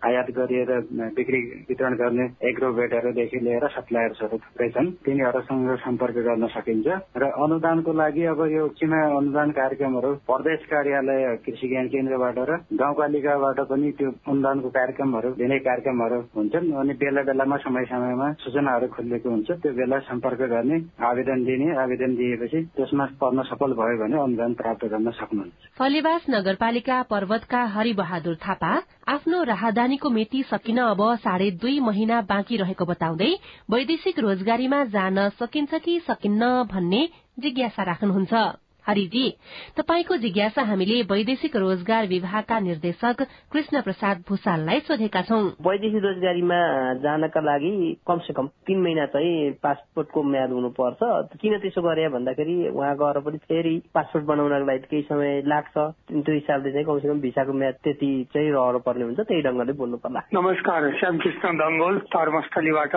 आयात 0.09 0.31
गरिएर 0.39 0.71
बिक्री 1.19 1.41
वितरण 1.69 1.95
गर्ने 1.97 2.25
एग्रोभेटहरूदेखि 2.49 3.39
लिएर 3.47 3.67
सप्लायर्सहरू 3.77 4.37
थुप्रै 4.39 4.69
छन्। 4.71 4.91
तिनीहरूसँग 5.05 5.71
सम्पर्क 5.85 6.17
गर्न 6.29 6.47
सकिन्छ। 6.55 6.89
र 7.17 7.31
अनुदानको 7.39 7.93
लागि 7.93 8.25
अब 8.33 8.41
यो 8.53 8.67
सीमा 8.79 9.01
अनुदान 9.19 9.51
कार्यक्रमहरू 9.59 10.15
प्रदेश 10.29 10.67
कार्यालय 10.71 11.25
कृषि 11.47 11.69
ज्ञान 11.69 11.87
केन्द्रबाट 11.89 12.39
र 12.51 12.59
गाउँपालिकाबाट 12.75 13.61
पनि 13.71 13.91
त्यो 13.99 14.11
अनुदानको 14.29 14.69
कार्यक्रमहरू 14.71 15.31
दिने 15.39 15.59
कार्यक्रमहरू 15.69 16.19
हुन्छन्। 16.37 16.73
अनि 16.79 16.95
बेला 17.01 17.23
बेलामा 17.29 17.57
समय 17.65 17.85
समयमा 17.93 18.33
सूचनाहरू 18.45 18.87
खोलिएको 18.95 19.29
हुन्छ। 19.31 19.51
त्यो 19.63 19.73
बेला 19.75 19.99
सम्पर्क 20.09 20.41
गर्ने 20.55 20.79
आवेदन 21.05 21.45
दिने 21.45 21.69
आवेदन 21.79 22.15
दिएपछि 22.17 22.61
त्यसमा 22.77 23.05
पर्न 23.21 23.43
सफल 23.51 23.73
भयो 23.79 23.97
भने 23.99 24.18
अनुदान 24.19 24.55
प्राप्त 24.55 24.85
गर्न 24.85 25.11
सक्नुहुन्छ। 25.11 25.69
फलेवास 25.79 26.27
नगरपालिका 26.31 27.03
पर्वतका 27.03 27.63
हरिबहादुर 27.75 28.37
थापा 28.37 28.73
आफ्नो 29.09 29.43
राहदानीको 29.45 30.11
मिति 30.11 30.43
सकिन 30.51 30.79
अब 30.85 31.03
साढे 31.25 31.51
दुई 31.63 31.81
महिना 31.81 32.21
बाँकी 32.29 32.57
रहेको 32.57 32.85
बताउँदै 32.85 33.33
वैदेशिक 33.71 34.19
रोजगारीमा 34.19 34.85
जान 34.95 35.29
सकिन्छ 35.41 35.75
कि 35.85 35.99
सकिन्न 36.07 36.53
भन्ने 36.73 37.03
जिज्ञासा 37.39 37.83
राख्नुहुन्छ। 37.83 38.68
हरिजी 38.89 39.29
तपाईँको 39.77 40.17
जिज्ञासा 40.17 40.63
हामीले 40.65 41.03
वैदेशिक 41.11 41.57
रोजगार 41.57 42.07
विभागका 42.09 42.59
निर्देशक 42.61 43.23
कृष्ण 43.53 43.81
प्रसाद 43.83 44.25
भूषाललाई 44.29 44.81
सोधेका 44.89 45.23
छौं। 45.23 45.43
वैदेशिक 45.61 46.03
रोजगारीमा 46.05 46.59
जानका 47.05 47.41
लागि 47.41 47.73
कमसे 48.09 48.33
कम 48.33 48.47
तीन 48.67 48.81
महिना 48.83 49.07
चाहिँ 49.13 49.53
पासपोर्टको 49.63 50.23
म्याद 50.23 50.51
हुनुपर्छ। 50.53 51.01
किन 51.37 51.59
त्यसो 51.59 51.83
गरे 51.83 52.09
भन्दाखेरि 52.09 52.57
उहाँ 52.69 52.95
गएर 52.97 53.21
पनि 53.29 53.39
फेरि 53.45 53.75
पासपोर्ट 53.95 54.25
बनाउनको 54.25 54.67
लागि 54.67 54.87
केही 54.91 55.03
समय 55.13 55.43
लाग्छ। 55.47 55.77
त्यो 56.09 56.35
हिसाबले 56.35 56.73
चाहिँ 56.73 56.87
कमसे 56.87 57.09
कम 57.09 57.21
भिसाको 57.21 57.53
म्याद 57.53 57.75
त्यति 57.85 58.13
चाहिँ 58.35 58.51
रहनु 58.51 58.79
पर्ने 58.89 59.05
हुन्छ। 59.05 59.21
त्यही 59.21 59.43
ढंगले 59.43 59.73
बोल्नु 59.77 59.97
पर्ला 60.01 60.21
नमस्कार 60.35 60.91
श्यामकृष्ण 61.01 61.57
दङ्गोल 61.59 61.99
धर्मस्थलीबाट। 62.09 62.97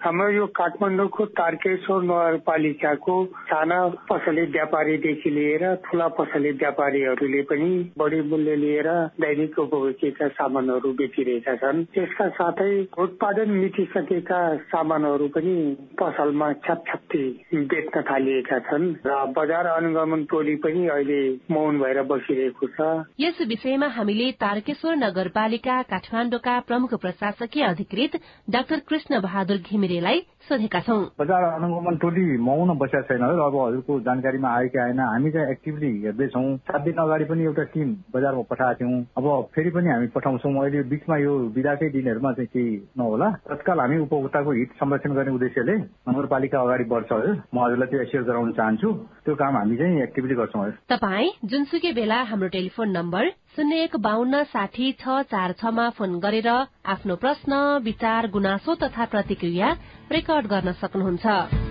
हाम्रो 0.00 0.28
यो 0.30 0.46
काठमाडौँको 0.52 1.24
तारकेश्वर 1.32 2.02
नगरपालिकाको 2.04 3.14
साना 3.48 3.78
पसले 4.08 4.42
व्यापारीदेखि 4.54 5.30
लिएर 5.30 5.64
ठुला 5.84 6.08
पसले 6.18 6.50
व्यापारीहरूले 6.52 7.40
पनि 7.50 7.68
बढी 7.98 8.20
मूल्य 8.22 8.56
लिएर 8.56 8.88
दैनिक 9.16 9.58
उपभोगीका 9.58 10.28
सामानहरू 10.36 10.92
बेचिरहेका 11.00 11.54
छन्। 11.56 11.80
यसका 11.96 12.28
साथै 12.38 12.68
उत्पादन 12.98 13.50
मिटिसकेका 13.56 14.40
सामानहरू 14.68 15.28
पनि 15.32 15.56
पसलमा 15.96 16.52
छ्यापछ्याप्ती 16.60 17.24
बेच्न 17.72 18.02
थालिएका 18.10 18.58
छन् 18.68 18.86
र 19.06 19.16
बजार 19.32 19.66
अनुगमन 19.66 20.24
टोली 20.30 20.56
पनि 20.60 20.86
अहिले 20.88 21.22
मौन 21.50 21.80
भएर 21.80 22.02
बसिरहेको 22.12 22.66
छ। 22.76 22.90
यस 23.20 23.40
विषयमा 23.48 23.88
हामीले 23.96 24.30
तारकेश्वर 24.44 24.96
नगरपालिका 24.98 25.80
काठमाडौँका 25.90 26.60
प्रमुख 26.68 26.94
प्रशासकीय 27.00 27.64
अधिकृत 27.64 28.20
डाक्टर 28.50 28.86
कृष्ण 28.88 29.20
बहादुर 29.22 29.56
घिमिरे 29.58 29.85
घिमिरेलाई 29.86 30.18
सोधेका 30.48 30.80
छौँ। 30.80 30.98
बजार 31.18 31.42
अनुगमन 31.44 31.96
टोली 32.02 32.36
मौन 32.38 32.70
बसेका 32.78 33.02
छैन 33.08 33.22
अब 33.22 33.54
हजुरको 33.56 33.98
जानकारीमा 34.06 34.50
आएकै 34.50 34.78
आएन 34.78 35.00
हामी 35.00 35.30
चाहिँ 35.30 35.50
एक्टिभली 35.50 35.90
हेर्दैछौँ। 36.02 36.56
सात 36.66 36.80
दिन 36.82 36.98
अगाडि 36.98 37.24
पनि 37.30 37.44
एउटा 37.44 37.62
टिम 37.74 37.88
बजारमा 38.14 38.42
पठाएको 38.50 38.78
थियौँ। 38.78 39.00
अब 39.18 39.26
फेरि 39.54 39.70
पनि 39.70 39.88
हामी 39.90 40.06
पठाउँछौँ। 40.14 40.52
अहिले 40.54 40.82
बिचमा 40.90 41.16
यो 41.16 41.32
बिदाकै 41.56 41.88
दिनहरूमा 41.96 42.32
चाहिँ 42.32 42.48
केही 42.54 42.76
नहोला। 42.98 43.30
तत्काल 43.50 43.80
हामी 43.80 43.98
उपभोक्ताको 44.06 44.50
हित 44.58 44.70
संरक्षण 44.80 45.14
गर्ने 45.14 45.34
उद्देश्यले 45.34 45.76
नगरपालिका 46.10 46.60
अगाडि 46.60 46.84
बढ्छ 46.94 47.10
म 47.54 47.56
हजुरलाई 47.58 47.88
त्यो 47.90 48.00
एसियर 48.06 48.22
गराउन 48.22 48.52
चाहन्छु। 48.58 48.92
त्यो 49.26 49.34
काम 49.34 49.56
हामी 49.56 49.76
चाहिँ 49.76 50.02
एक्टिभली 50.02 50.34
गर्छौँ 50.34 50.70
तपाईँ 50.90 51.30
जुनसुकै 51.50 51.92
बेला 51.92 52.22
हाम्रो 52.30 52.48
टेलिफोन 52.56 52.88
नम्बर 52.90 53.24
शून्य 53.56 53.76
एक 53.82 53.94
बान्न 53.96 54.42
साठी 54.52 54.90
छ 55.00 55.08
चार 55.32 55.52
छमा 55.60 55.88
फोन 55.96 56.18
गरेर 56.20 56.48
आफ्नो 56.92 57.14
प्रश्न 57.16 57.60
विचार 57.82 58.26
गुनासो 58.30 58.74
तथा 58.82 59.04
प्रतिक्रिया 59.08 59.72
रेकर्ड 60.12 60.46
गर्न 60.46 60.72
सक्नुहुन्छ। 60.80 61.65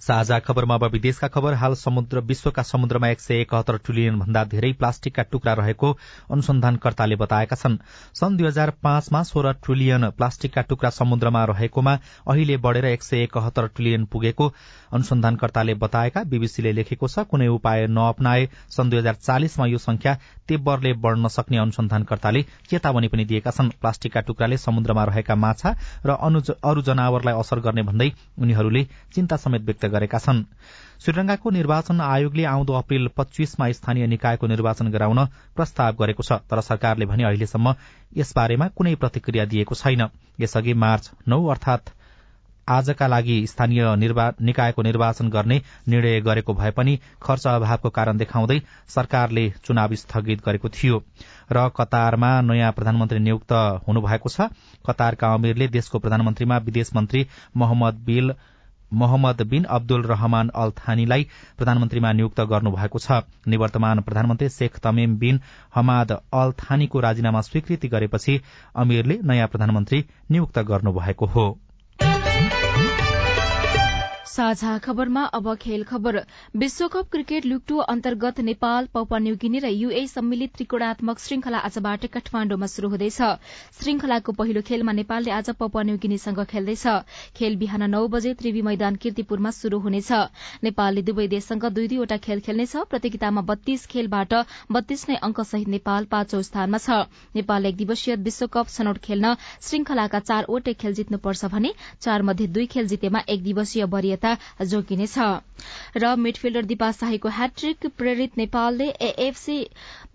साझा 0.00 0.38
खबरमा 0.40 0.74
अब 0.74 0.84
विदेशका 0.92 1.28
खबर 1.28 1.54
हाल 1.54 1.74
समुद्र 1.76 2.20
विश्वका 2.24 2.62
समुद्रमा 2.62 3.08
एक 3.08 3.20
सय 3.20 3.40
एकहत्तर 3.40 3.76
ट्रिलियन 3.78 4.18
भन्दा 4.18 4.44
धेरै 4.46 4.72
प्लास्टिकका 4.74 5.22
टुक्रा 5.32 5.52
रहेको 5.54 5.90
अनुसन्धानकर्ताले 6.32 7.16
बताएका 7.16 7.56
छन्। 7.56 7.76
सन् 8.16 8.36
दुई 8.36 8.46
हजार 8.46 8.70
पाँचमा 8.82 9.22
सोह्र 9.22 9.52
ट्रिलियन 9.60 10.08
प्लास्टिकका 10.16 10.62
टुक्रा 10.70 10.90
समुद्रमा 10.90 11.44
रहेकोमा 11.44 11.94
अहिले 12.26 12.56
बढ़ेर 12.58 12.84
एक 12.86 13.02
सय 13.02 13.22
एकहत्तर 13.22 13.66
ट्रिलियन 13.68 14.04
पुगेको 14.06 14.46
अनुसन्धानकर्ताले 14.92 15.74
बताएका। 15.76 16.22
बीबीसीले 16.24 16.72
लेखेको 16.72 17.08
छ 17.08 17.26
कुनै 17.28 17.48
उपाय 17.50 17.86
नअपनाए 17.88 18.48
सन् 18.70 18.90
दुई 18.90 18.98
हजार 18.98 19.20
चालिसमा 19.20 19.66
यो 19.66 19.78
संख्या 19.80 20.16
तेब्बरले 20.48 20.92
बढ़न 20.96 21.28
सक्ने 21.28 21.58
अनुसन्धानकर्ताले 21.58 22.42
चेतावनी 22.70 23.08
पनि 23.08 23.24
दिएका 23.26 23.50
छन्। 23.50 23.70
प्लास्टिकका 23.76 24.20
टुक्राले 24.22 24.56
समुद्रमा 24.58 25.04
रहेका 25.04 25.34
माछा 25.36 25.76
र 26.06 26.16
अरू 26.64 26.82
जनावरलाई 26.82 27.34
असर 27.36 27.60
गर्ने 27.60 27.82
भन्दै 27.84 28.10
उनीहरूले 28.40 28.84
चिन्ता 29.14 29.36
समेत 29.36 29.62
व्यक्त 29.62 29.88
गरेका 29.90 30.18
छन्। 30.18 30.44
श्रीलंकाको 31.00 31.50
निर्वाचन 31.50 32.00
आयोगले 32.02 32.44
आउँदो 32.46 32.72
अप्रेल 32.74 33.08
पच्चीसमा 33.16 33.70
स्थानीय 33.72 34.06
निकायको 34.06 34.46
निर्वाचन 34.46 34.90
गराउन 34.90 35.24
प्रस्ताव 35.56 35.94
गरेको 36.00 36.22
छ 36.22 36.40
तर 36.50 36.60
सरकारले 36.62 37.06
भने 37.06 37.24
अहिलेसम्म 37.26 37.74
यसबारेमा 38.16 38.68
कुनै 38.76 38.94
प्रतिक्रिया 38.96 39.44
दिएको 39.46 39.74
छैन। 39.76 40.08
यसअघि 40.40 40.74
मार्च 40.76 41.10
नौ 41.28 41.46
अर्थात 41.46 41.98
आजका 42.68 43.06
लागि 43.06 43.36
स्थानीय 43.46 43.82
निकायको 44.40 44.82
निर्वाचन 44.82 45.28
गर्ने 45.28 45.56
निर्णय 45.88 46.20
गरेको 46.20 46.54
भए 46.54 46.70
पनि 46.70 46.98
खर्च 47.22 47.46
अभावको 47.46 47.90
कारण 47.90 48.16
देखाउँदै 48.16 48.58
सरकारले 48.88 49.48
चुनाव 49.64 49.94
स्थगित 49.94 50.44
गरेको 50.44 50.68
थियो। 50.70 51.02
र 51.52 51.68
कतारमा 51.76 52.30
नयाँ 52.40 52.70
प्रधानमन्त्री 52.72 53.18
नियुक्त 53.18 53.52
हुनुभएको 53.88 54.28
छ 54.28 54.48
कतारका 54.86 55.32
अमीरले 55.34 55.68
देशको 55.68 55.98
प्रधानमन्त्रीमा 55.98 56.58
विदेश 56.60 56.94
मन्त्री 56.96 57.26
Mohammed 57.56 57.94
bill 58.06 58.32
Mohammed 58.92 59.42
bin 59.42 59.64
Abdul 59.64 60.02
Rahman 60.02 60.48
Al 60.48 60.70
थानीलाई 60.70 61.26
प्रधानमन्त्रीमा 61.58 62.12
नियुक्त 62.12 62.40
गर्नुभएको 62.40 62.98
छ। 62.98 63.22
निवर्तमान 63.48 64.00
प्रधानमन्त्री 64.00 64.48
Sheikh 64.48 64.78
Tamim 64.78 65.16
bin 65.18 65.40
Hamad 65.74 66.12
Al 66.12 66.52
थानीको 66.52 67.00
राजीनामा 67.00 67.40
स्वीकृति 67.40 67.88
गरेपछि 67.88 68.40
अमीरले 68.76 69.18
नयाँ 69.24 69.48
प्रधानमन्त्री 69.48 70.04
नियुक्त 70.30 70.58
गर्नुभएको 70.58 71.26
हो। 71.26 71.48
साझा 74.30 74.76
खबरमा 74.78 75.22
अब 75.34 75.54
खेल 75.60 75.82
खबर। 75.84 76.16
विश्वकप 76.56 77.06
क्रिकेट 77.12 77.46
लुक्टो 77.46 77.76
अन्तर्गत 77.84 78.40
नेपाल 78.40 78.86
पाउपा 78.94 79.18
न्युगिनी 79.18 79.58
र 79.58 79.68
युए 79.68 80.06
सम्मिलित 80.06 80.50
त्रिकोणात्मक 80.56 81.18
श्रृंखला 81.18 81.58
आजबाट 81.60 82.06
काठमाण्डुमा 82.08 82.66
शुरू 82.66 82.88
हुँदैछ। 82.88 83.18
श्रृंखलाको 83.78 84.32
पहिलो 84.32 84.60
खेलमा 84.62 84.92
नेपालले 84.92 85.30
आज 85.30 85.50
पाउपा 85.58 85.82
न्युगिनीसँग 85.82 86.38
खेल्दैछ। 86.46 86.86
खेल 87.36 87.56
बिहान 87.58 87.82
नौ 87.90 88.06
बजे 88.08 88.34
त्रिवी 88.34 88.62
मैदान 88.62 88.96
किर्तिपुरमा 89.02 89.50
शुरू 89.50 89.78
हुनेछ। 89.80 90.12
नेपालले 90.62 91.02
दुवै 91.02 91.26
देशसँग 91.26 91.66
दुई 91.70 91.88
दुईवटा 91.88 92.16
खेल 92.22 92.40
खेल्नेछ। 92.40 92.76
प्रतियोगितामा 92.86 93.42
बत्तीस 93.50 93.86
खेलबाट 93.88 94.34
बत्तीस 94.70 95.04
नै 95.08 95.16
अंकसहित 95.20 95.68
नेपाल 95.68 96.04
पाँचौं 96.06 96.42
स्थानमा 96.42 96.78
छ। 96.78 97.00
नेपाल 97.34 97.66
एक 97.66 97.76
दिवसीय 97.82 98.14
विश्वकप 98.22 98.70
छनौट 98.70 99.02
खेल्न 99.02 99.34
श्रृंखलाका 99.42 100.22
चारवटै 100.22 100.78
खेल 100.78 100.94
जित्नुपर्छ 100.94 101.44
भने 101.50 101.74
चार 102.00 102.22
मध्ये 102.22 102.46
दुई 102.48 102.66
खेल 102.68 102.86
जितेमा 102.86 103.26
एक 103.28 103.42
दिवसीय 103.42 103.84
वरियता 103.90 104.18
जोगिनेछ 104.66 105.18
र 105.96 106.14
मिडफिल्डर 106.18 106.64
दिपा 106.64 106.90
शाहीको 106.92 107.28
ह्याट्रिक 107.30 107.86
प्रेरित 107.98 108.38
नेपालले 108.38 108.88
एएफसी 109.08 109.58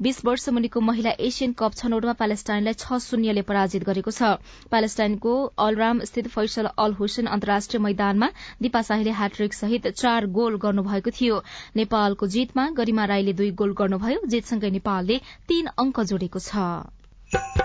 बीस 0.02 0.24
वर्ष 0.26 0.48
मुनिको 0.50 0.82
महिला 0.82 1.12
एसियन 1.28 1.52
कप 1.60 1.76
छनौटमा 1.76 2.14
प्यालेस्टाइनलाई 2.22 2.74
छ 2.74 3.00
शून्यले 3.02 3.42
पराजित 3.50 3.84
गरेको 3.84 4.12
छ। 4.12 4.32
प्यालेस्टाइनको 4.70 5.34
अलराम 5.60 6.00
स्थित 6.06 6.28
फैसल 6.36 6.70
अल 6.78 6.94
हुसेन 7.00 7.26
अन्तर्राष्ट्रिय 7.28 7.82
मैदानमा 7.84 8.30
दिपा 8.62 8.82
शाहीले 8.90 9.12
ह्याट्रिक 9.20 9.54
सहित 9.54 9.88
चार 9.96 10.26
गोल 10.40 10.58
गर्नुभएको 10.66 11.16
थियो। 11.20 11.42
नेपालको 11.76 12.28
जीतमा 12.28 12.70
गरिमा 12.78 13.06
राईले 13.14 13.34
दुई 13.34 13.52
गोल 13.62 13.74
गर्नुभयो 13.78 14.26
जीतसँगै 14.28 14.70
नेपालले 14.72 15.22
तीन 15.48 15.66
अंक 15.78 16.00
जोडेको 16.04 16.40
छ। 16.42 17.65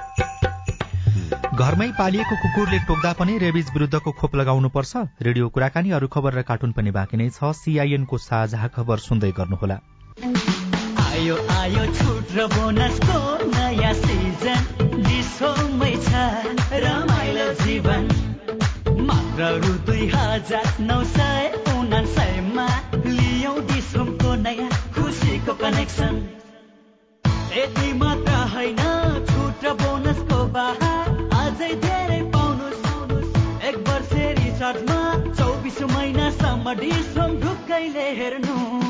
घरमै 1.61 1.87
पालिएको 1.96 2.37
कुकुरले 2.42 2.79
टोक्दा 2.88 3.11
पनि 3.16 3.33
रेबिज 3.40 3.70
विरूद्धको 3.73 4.11
खोप 4.18 4.37
लगाउनुपर्छ। 4.40 4.92
रेडियो 5.23 5.49
कुराकानी 5.55 5.90
अरू 5.96 6.07
खबर 6.14 6.33
र 6.35 6.42
कार्टुन 6.51 6.70
पनि 6.73 6.90
बाँकी 6.96 7.16
नै 7.20 7.29
छ। 7.31 7.51
सीआईएनको 7.59 8.16
साझा 8.18 8.68
खबर 8.77 9.03
सुन्दै 9.07 9.31
गर्नुहोला। 9.38 9.77
आयो 11.05 11.37
आयो 11.57 11.85
छुट 11.99 12.33
र 12.37 12.46
बोनसको 12.55 13.20
नयाँ 13.51 13.94
सिजन। 14.01 14.62
छ 16.01 16.20
रमाइलो 16.83 17.46
जीवन। 17.61 18.03
मात्र 19.09 19.51
रु 19.62 19.73
दुई 19.87 20.07
हजार 20.14 20.66
नौ 20.83 20.99
सय 21.12 21.44
उनासयमा 21.73 22.66
लियौ 23.07 23.55
डिस्काउन्टको 23.68 24.35
नयाँ 24.44 24.70
खुसीको 24.96 25.55
कनेक्सन। 25.62 26.14
यति 27.57 27.92
मात्र 28.03 28.40
होइन 28.55 28.83
छुट 29.31 29.64
र 29.64 29.75
बोनसको 29.83 30.38
बाहा 30.57 30.89
अझै 31.61 31.75
धेरै 31.81 32.20
पाउनुहोस् 32.35 33.66
एक 33.70 33.77
वर्ष 33.88 34.12
रिचार्जमा 34.38 35.01
चौबिस 35.40 35.81
महिनासम्म 35.92 36.73
डिस्काउन्ट 36.81 37.44
ढुक्कैले 37.44 38.07
एक 38.20 38.89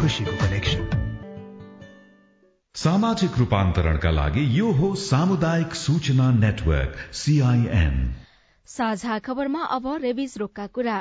खुसीको 0.00 0.32
कनेक्सन 0.40 0.84
सामाजिक 2.74 3.38
रूपान्तरणका 3.38 4.10
लागि 4.12 4.44
यो 4.58 4.70
हो 4.78 4.88
सामुदायिक 5.02 5.74
सूचना 5.76 6.30
नेटवर्क 6.36 6.96
सीआईएन 7.18 7.96
साझा 8.68 9.18
खबरमा 9.18 9.62
अब 9.74 9.86
रेबिज 10.02 10.34
रोगका 10.38 10.66
कुरा। 10.74 10.96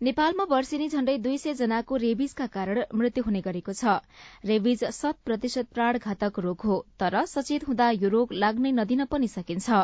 नेपालमा 0.00 0.44
वर्षेनी 0.50 0.88
झण्डै 0.88 1.16
दुई 1.18 1.38
सय 1.38 1.54
जनाको 1.54 1.96
रेबिजका 1.96 2.46
कारण 2.56 2.80
मृत्यु 2.94 3.24
हुने 3.24 3.40
गरेको 3.46 3.72
छ। 3.72 3.94
रेबिज 4.44 4.84
शत 4.92 5.16
प्रतिशत 5.24 5.70
प्राणघातक 5.74 6.40
रोग 6.46 6.66
हो 6.70 6.76
तर 7.00 7.16
सचेत 7.26 7.68
हुँदा 7.68 7.90
यो 7.98 8.08
रोग 8.08 8.34
लाग्नै 8.42 8.72
नदिन 8.72 9.04
पनि 9.12 9.28
सकिन्छ। 9.28 9.78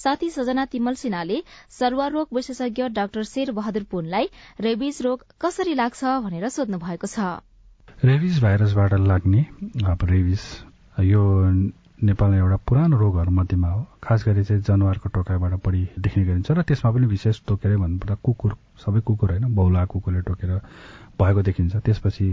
साथी 0.00 0.30
सजना 0.36 0.64
तिमल 0.72 1.00
सिन्हाले 1.02 1.40
सर्वारोग 1.78 2.38
विशेषज्ञ 2.38 2.88
डाक्टर 3.00 3.32
शेर 3.32 3.52
बहादुर 3.58 3.90
पुनलाई 3.90 4.30
रेबिज 4.60 5.02
रोग 5.02 5.26
कसरी 5.40 5.74
लाग्छ 5.82 6.14
भनेर 6.28 6.48
सोध्नु 6.56 6.78
भएको 6.78 7.06
छ। 7.08 7.34
रेबिज 8.04 8.42
भाइरसबाट 8.42 8.94
लाग्ने 9.00 9.44
रेबिज 9.80 10.40
यो 11.00 11.20
नेपालमा 12.04 12.36
एउटा 12.36 12.56
पुरानो 12.68 12.96
रोगहरू 12.98 13.30
मध्येमा 13.30 13.68
हो। 13.68 13.80
खास 14.04 14.24
गरी 14.28 14.44
चाहिँ 14.44 14.62
जनावरको 14.62 15.08
टोकाइबाट 15.08 15.52
बढी 15.64 15.82
देख्ने 15.98 16.24
गरिन्छ 16.24 16.50
र 16.52 16.62
त्यसमा 16.68 16.90
पनि 16.92 17.06
विशेष 17.06 17.40
टोकेर 17.48 17.76
भन्नुपर्दा 17.80 18.14
कुकुर 18.20 18.52
सबै 18.84 19.00
कुकुर 19.08 19.30
होइन 19.30 19.54
बौला 19.56 19.84
कुकुरले 19.88 20.20
टोकेर 20.20 20.50
भएको 21.16 21.42
देखिन्छ। 21.48 21.76
त्यसपछि 21.76 22.28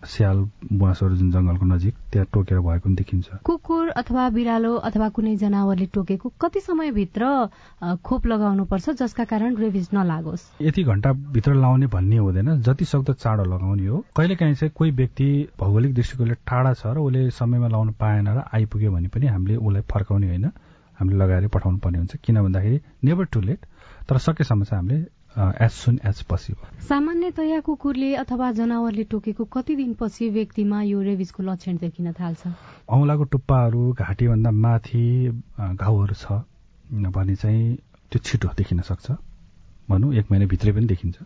स्याल 0.00 0.38
बुवासहरू 0.72 1.16
जुन 1.16 1.30
जंगलको 1.30 1.66
नजिक 1.66 1.94
त्यहाँ 2.12 2.26
टोकेर 2.32 2.58
भएको 2.58 2.88
पनि 2.88 2.94
देखिन्छ। 2.96 3.28
कुकुर 3.44 3.88
अथवा 4.00 4.28
बिरालो 4.32 4.74
अथवा 4.88 5.08
कुनै 5.12 5.36
जनावरले 5.36 5.86
टोकेको 5.94 6.32
कति 6.40 6.60
समयभित्र 6.60 7.22
खोप 8.00 8.26
लगाउनु 8.26 8.64
पर्छ 8.64 8.90
जसका 8.96 9.24
कारण 9.24 9.56
रेबिज 9.56 9.88
नलागोस्? 9.94 10.42
यति 10.62 10.82
घण्टा 10.82 11.12
भित्र 11.12 11.54
लाउने 11.54 11.86
भन्ने 11.86 12.16
हुँदैन। 12.16 12.60
जति 12.62 12.84
सक्दो 12.84 13.12
चाँडो 13.12 13.44
लगाउने 13.44 13.86
हो। 13.86 14.04
कहिलेकाहीँ 14.16 14.54
चाहिँ 14.54 14.72
कोही 14.76 14.90
व्यक्ति 14.90 15.28
भौगोलिक 15.60 15.94
दृष्टिकोणले 15.94 16.34
टाढा 16.48 16.72
छ 16.74 16.86
र 16.86 16.98
उसले 16.98 17.30
समयमा 17.30 17.68
लाउनु 17.68 17.92
पाएन 18.00 18.28
र 18.28 18.44
आइपुग्यो 18.54 18.92
भने 18.92 19.08
पनि 19.08 19.26
हामीले 19.26 19.56
उसलाई 19.56 19.82
फर्काउने 19.84 20.26
होइन। 20.28 20.50
हामीले 20.96 21.16
लगाएर 21.16 21.48
पठाउनु 21.48 21.78
पर्ने 21.78 21.98
हुन्छ। 21.98 22.16
किन 22.24 22.40
भन्दाखेरि 22.40 22.80
नेभर 23.04 23.24
टु 23.32 23.40
लेट 23.40 23.60
तर 24.08 24.18
सकेसम्म 24.18 24.64
चाहिँ 24.64 24.80
हामीले 24.80 25.19
एज 25.40 25.70
सुन 25.70 25.98
एज 26.06 26.22
पोसिबल 26.28 26.80
सामान्यतया 26.88 27.60
कुकुरले 27.60 28.14
अथवा 28.22 28.50
जनावरले 28.52 29.04
टोकेको 29.10 29.44
कति 29.44 29.76
दिनपछि 29.76 30.28
व्यक्तिमा 30.30 30.82
यो 30.82 31.00
रेबिजको 31.02 31.42
लक्षण 31.42 31.76
देखिन 31.76 32.12
थाल्छ? 32.12 32.42
औँलाको 32.88 33.24
टुप्पाहरू 33.32 33.92
घाँटीभन्दा 33.92 34.50
माथि 34.50 35.04
घाउहरू 35.74 36.14
छ 36.14 36.42
भने 37.14 37.34
चाहिँ 37.36 37.76
त्यो 38.10 38.18
छिटो 38.24 38.48
देखिन 38.58 38.80
सक्छ। 38.82 39.10
भनौँ 39.88 40.14
एक 40.14 40.26
महिनाभित्रै 40.30 40.72
पनि 40.72 40.86
देखिन्छ। 40.86 41.16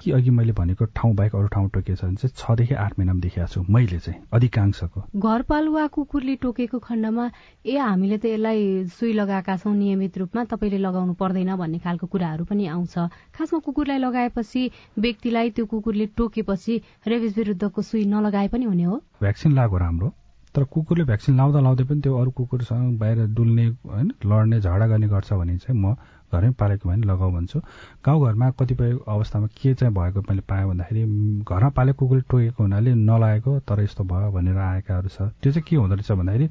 कि 0.00 0.10
अघि 0.12 0.30
मैले 0.30 0.52
भनेको 0.52 0.84
ठाउँ 0.94 1.14
बाहेक 1.14 1.34
अरू 1.34 1.46
ठाउँ 1.48 1.68
टोकेछ 1.70 2.04
भने 2.04 2.16
चाहिँ 2.16 2.34
छदेखि 2.36 2.74
आठ 2.74 2.98
महिनामा 2.98 3.20
देखिएको 3.20 3.48
छु 3.48 3.64
मैले 3.68 3.98
चाहिँ 3.98 4.20
अधिकांशको। 4.32 5.00
घरपालुवा 5.16 5.86
कुकुरले 5.86 6.34
टोकेको 6.42 6.78
खण्डमा 6.78 7.30
ए 7.66 7.76
हामीले 7.76 8.18
त 8.18 8.24
यसलाई 8.26 8.84
सुई 8.98 9.12
लगाएका 9.12 9.56
छौँ 9.56 9.74
नियमित 9.74 10.18
रूपमा 10.18 10.44
तपाईँले 10.44 10.78
लगाउनु 10.78 11.14
पर्दैन 11.14 11.56
भन्ने 11.56 11.78
खालको 11.78 12.06
कुराहरू 12.06 12.44
पनि 12.44 12.66
आउँछ। 12.66 12.94
खासमा 13.34 13.58
कुकुरलाई 13.58 13.98
लगाएपछि 13.98 14.70
व्यक्तिलाई 14.98 15.50
त्यो 15.50 15.66
कुकुरले 15.66 16.06
टोकेपछि 16.16 16.80
रेबिस 17.06 17.36
विरुद्धको 17.38 17.82
सुई 17.82 18.04
नलगाए 18.06 18.48
पनि 18.48 18.64
हुने 18.64 18.84
हो। 18.84 18.96
भ्याक्सिन 19.20 19.52
लाग्यो 19.54 19.78
राम्रो 19.78 20.12
तर 20.54 20.64
कुकुरले 20.64 21.04
भ्याक्सिन 21.04 21.36
लाउँदा 21.36 21.60
लाउँदै 21.60 21.84
पनि 21.84 22.00
त्यो 22.00 22.14
अरू 22.18 22.30
कुकुरसँग 22.30 22.98
बाहिर 22.98 23.26
डुल्ने 23.36 23.66
होइन 23.84 24.08
लड्ने 24.26 24.60
झगडा 24.60 24.86
गर्ने 24.86 25.08
गर्छ 25.08 25.32
भने 25.32 25.56
चाहिँ 25.58 25.80
म 25.80 25.94
घरमै 26.32 26.52
पालेको 26.60 26.88
भने 26.88 27.06
लगाऊ 27.06 27.30
भन्छु। 27.32 27.58
गाउँघरमा 28.04 28.50
कतिपय 28.60 28.90
अवस्थामा 29.08 29.46
के 29.56 29.74
चाहिँ 29.74 29.94
भएको 29.94 30.20
मैले 30.28 30.42
पाएँ 30.44 30.66
भन्दाखेरि 30.68 31.02
घरमा 31.48 31.68
पालेको 31.76 31.98
कुकुरले 31.98 32.22
टोकेको 32.30 32.62
हुनाले 32.62 32.94
नलागेको 32.94 33.58
तर 33.68 33.80
यस्तो 33.82 34.04
भयो 34.04 34.30
भनेर 34.32 34.58
आएकाहरू 34.58 35.08
छ। 35.08 35.32
त्यो 35.40 35.52
चाहिँ 35.52 35.64
के 35.68 35.76
हुँदो 35.76 35.94
रहेछ 35.94 36.12
भन्दाखेरि 36.12 36.48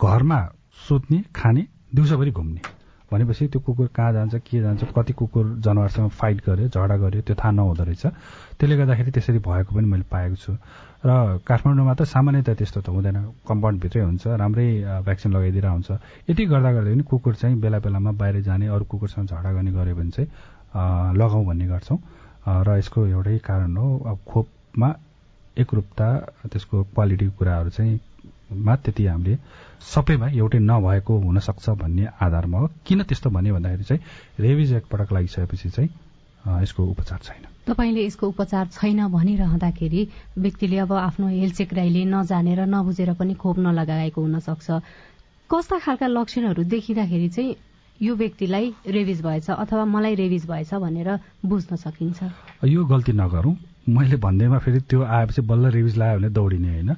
घरमा 0.00 0.40
सुत्ने 0.88 1.18
खाने 1.36 1.66
दिउँसोभरि 1.94 2.30
घुम्ने। 2.30 2.60
भनेपछि 3.12 3.46
त्यो 3.48 3.60
कुकुर 3.60 3.86
कहाँ 3.92 4.12
जान्छ 4.12 4.34
के 4.40 4.60
जान्छ 4.60 4.84
कति 4.96 5.12
कुकुर 5.12 5.46
जनावरसँग 5.60 6.08
फाइट 6.10 6.38
गर्यो 6.46 6.68
झगडा 6.68 6.96
गर्यो 6.96 7.22
त्यो 7.22 7.36
थाहा 7.36 7.50
नहुँदो 7.52 7.84
रहेछ। 7.84 8.06
त्यसले 8.56 8.76
गर्दाखेरि 8.76 9.10
त्यसरी 9.12 9.38
भएको 9.38 9.74
पनि 9.76 9.86
मैले 9.86 10.04
पाएको 10.08 10.36
छु। 10.36 10.52
र 11.02 11.10
काठमाडौँमा 11.42 11.94
त 11.98 12.02
सामान्यतया 12.06 12.54
त्यस्तो 12.54 12.80
त 12.80 12.88
हुँदैन। 12.94 13.18
कम्पाउन्डभित्रै 13.42 14.02
हुन्छ 14.02 14.22
राम्रै 14.38 14.66
भ्याक्सिन 15.02 15.30
लगाइदिएर 15.34 15.66
हुन्छ। 15.66 15.90
यति 16.30 16.42
गर्दा 16.46 16.70
गर्दै 16.72 16.92
पनि 16.94 17.02
कुकुर 17.10 17.34
चाहिँ 17.42 17.56
बेला 17.58 17.78
बेलामा 17.82 18.10
बाहिर 18.14 18.40
जाने 18.46 18.66
अरू 18.70 18.84
कुकुरसँग 18.86 19.26
झगडा 19.26 19.50
गर्ने 19.52 19.72
गऱ्यो 19.74 19.94
भने 19.98 20.10
चाहिँ 20.14 20.28
लगाउँ 21.18 21.44
भन्ने 21.46 21.66
गर्छौँ। 21.66 21.98
र 22.46 22.68
यसको 22.78 23.06
एउटै 23.06 23.38
कारण 23.42 23.76
हो 23.76 23.86
अब 24.06 24.18
खोपमा 24.30 24.88
एकरूपता 25.58 26.06
त्यसको 26.46 26.82
क्वालिटीको 26.94 27.34
कुराहरू 27.38 27.70
चाहिँ 27.70 27.98
मा 28.62 28.74
त्यति 28.76 29.06
हामीले 29.06 29.36
सबैमा 29.82 30.26
एउटै 30.38 30.58
नभएको 30.62 31.12
हुनसक्छ 31.18 31.66
भन्ने 31.82 32.06
आधारमा 32.22 32.58
हो। 32.58 32.66
किन 32.86 33.02
त्यस्तो 33.02 33.30
भन्यो 33.30 33.54
भन्दाखेरि 33.54 33.84
चाहिँ 33.84 34.02
रेबिज 34.38 34.72
एकपटक 34.72 35.12
लागिसकेपछि 35.12 35.68
चाहिँ 35.70 35.90
यसको 36.42 36.82
उपचार 36.84 37.18
छैन। 37.22 37.44
तपाईँले 37.66 38.02
यसको 38.06 38.28
उपचार 38.28 38.66
छैन 38.74 39.06
भनिरहँदाखेरि 39.08 40.02
व्यक्तिले 40.38 40.78
अब 40.78 40.92
आफ्नो 40.92 41.26
हेलचेक्राइले 41.28 42.04
नजानेर 42.04 42.60
नबुझेर 42.66 43.12
पनि 43.14 43.34
खोप 43.34 43.58
नलगाएको 43.58 44.20
हुनसक्छ। 44.20 44.68
कस्ता 45.50 45.78
खालका 45.78 46.06
लक्षणहरू 46.08 46.62
देखिँदाखेरि 46.64 47.28
चाहिँ 47.28 47.54
यो 48.00 48.14
व्यक्तिलाई 48.14 48.66
रेबिज 48.88 49.22
भएछ 49.22 49.50
अथवा 49.52 49.84
मलाई 49.86 50.14
रेबिज 50.14 50.46
भएछ 50.46 50.74
भनेर 50.74 51.08
बुझ्न 51.46 51.76
सकिन्छ? 51.76 52.20
यो 52.66 52.84
गल्ती 52.84 53.12
नगरौँ। 53.12 53.54
मैले 53.88 54.16
भन्दैमा 54.16 54.58
फेरि 54.58 54.80
त्यो 54.90 55.02
आएपछि 55.02 55.42
बल्ल 55.42 55.70
रेबिज 55.70 55.96
लगायो 55.96 56.18
भने 56.18 56.28
दौडिने 56.30 56.68
होइन। 56.68 56.90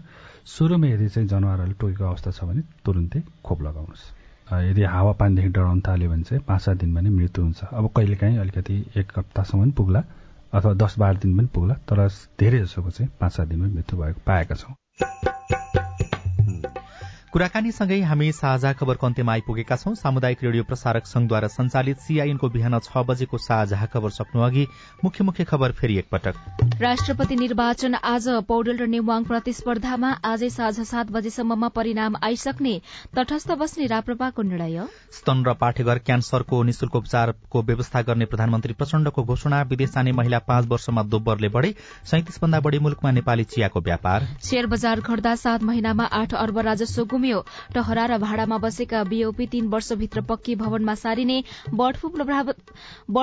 सुरुमा 0.45 0.87
यदि 0.87 1.09
चाहिँ 1.09 1.29
जनावरहरूले 1.29 1.77
टोकेको 1.81 2.05
अवस्था 2.05 2.31
छ 2.31 2.45
भने 2.45 2.63
तुरुन्तै 2.85 3.21
खोप 3.45 3.63
लगाउनुहोस्। 3.63 4.24
यदि 4.63 4.83
हावापानीदेखि 4.85 5.49
डराउन 5.49 5.81
थाल्यो 5.81 6.11
भने 6.11 6.23
चाहिँ 6.23 6.43
पाँच 6.49 6.61
सात 6.63 6.77
दिनमा 6.77 7.01
नै 7.01 7.11
मृत्यु 7.11 7.45
हुन्छ। 7.45 7.65
अब 7.73 7.91
कहिलेकाहीँ 7.97 8.39
अलिकति 8.39 8.77
एक 8.97 9.19
हप्तासम्म 9.19 9.71
पुग्ला 9.71 10.03
अथवा 10.55 10.73
दस 10.75 10.99
बाह्र 10.99 11.17
दिन 11.19 11.37
पनि 11.39 11.49
पुग्ला 11.55 11.75
तर 11.89 12.09
धेरै 12.41 12.59
जसोको 12.61 12.91
चाहिँ 12.91 13.11
पाँच 13.21 13.33
सात 13.33 13.49
दिनमै 13.49 13.69
मृत्यु 13.69 13.99
भएको 13.99 14.21
पाएका 14.27 14.55
छौँ। 14.55 14.75
कुराकानीसँगै 17.35 17.99
हामी 18.01 18.31
साझा 18.33 18.71
खबरको 18.79 19.07
अन्त्यमा 19.07 19.33
आइपुगेका 19.33 19.77
छौं। 19.77 19.95
सामुदायिक 19.97 20.43
रेडियो 20.45 20.65
प्रसारक 20.65 21.07
संघद्वारा 21.07 21.47
संचालित 21.51 21.99
सीआईएनको 22.01 22.49
बिहान 22.49 22.79
छ 22.79 23.03
बजेको 23.05 23.39
साझा 23.41 23.87
खबर 23.91 24.11
सक्नु 24.15 24.43
अघि 24.47 24.67
मुख्य 25.05 25.25
मुख्य 25.25 25.45
खबर 25.45 25.73
फेरि 25.75 25.97
एकपटक। 25.99 26.79
राष्ट्रपति 26.81 27.37
निर्वाचन 27.37 27.95
आज 28.05 28.29
पौडेल 28.47 28.79
र 28.79 28.87
नेवाङ 28.87 29.25
प्रतिस्पर्धामा 29.25 30.11
आजै 30.25 30.51
साँझ 30.51 30.81
सात 30.83 31.11
बजेसम्ममा 31.11 31.69
परिणाम 31.75 32.17
आइसक्ने 32.23 32.75
तटस्थ 33.19 33.51
बस्ने 33.59 33.87
राप्रपाको 33.89 34.43
निर्णय। 34.45 34.87
स्तन 35.19 35.43
र 35.43 35.55
पाठेघर 35.59 35.99
क्यान्सरको 36.07 36.63
निशुल्क 36.63 36.95
उपचारको 36.95 37.63
व्यवस्था 37.65 38.03
गर्ने 38.05 38.31
प्रधानमन्त्री 38.31 38.79
प्रचण्डको 38.79 39.23
घोषणा 39.25 39.63
विदेश 39.73 39.91
जाने 39.91 40.13
महिला 40.13 40.39
पाँच 40.47 40.71
वर्षमा 40.71 41.03
दोब्बरले 41.11 41.49
बढ़े 41.59 41.75
सैतिस 42.13 42.41
भन्दा 42.43 42.61
बढ़ी 42.61 42.79
मुलुकमा 42.79 43.11
नेपाली 43.19 43.45
चियाको 43.51 43.81
व्यापार। 43.83 44.31
शेयर 44.45 44.67
बजार 44.69 45.01
घट्दा 45.03 45.35
सात 45.43 45.63
महिनामा 45.65 46.09
आठ 46.15 46.35
अर्ब 46.37 46.59
राजस्व 46.71 47.23
गुम्यो 47.25 47.45
टहरा 47.73 48.05
र 48.07 48.17
भाडामा 48.21 48.57
बसेका 48.61 49.03
बीओपी 49.09 49.47
तीन 49.49 49.69
वर्षभित्र 49.73 50.21
पक्की 50.29 50.55
भवनमा 50.57 50.95
सारिने 50.95 51.37
बर्ड 51.73 51.97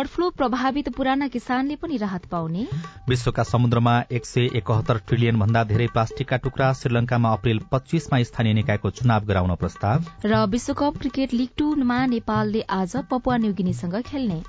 फ्लू 0.08 0.30
प्रभावित 0.32 0.90
पुराना 0.90 1.28
किसानले 1.28 1.76
पनि 1.76 1.98
राहत 1.98 2.26
पाउने। 2.26 2.66
विश्वका 3.10 3.44
समुद्रमा 3.44 3.94
एक 4.12 4.26
सय 4.26 4.50
एकहत्तर 4.58 4.98
ट्रिलियन 5.08 5.40
भन्दा 5.40 5.64
धेरै 5.70 5.88
प्लास्टिकका 5.94 6.38
टुक्रा 6.42 6.72
श्रीलंकामा 6.74 7.34
अप्रेल 7.34 7.60
पच्चीसमा 7.72 8.22
स्थानीय 8.24 8.54
निकायको 8.54 8.90
चुनाव 8.90 9.26
गराउन 9.26 9.56
प्रस्ताव। 9.56 10.10
र 10.26 10.46
विश्वकप 10.50 10.98
क्रिकेट 10.98 11.34
लीग 11.34 11.50
टूमा 11.58 12.06
नेपालले 12.08 12.62
आज 12.72 12.98
पपुवा 13.12 13.38
न्युगिनीसँग 13.38 14.02
खेल्ने। 14.02 14.42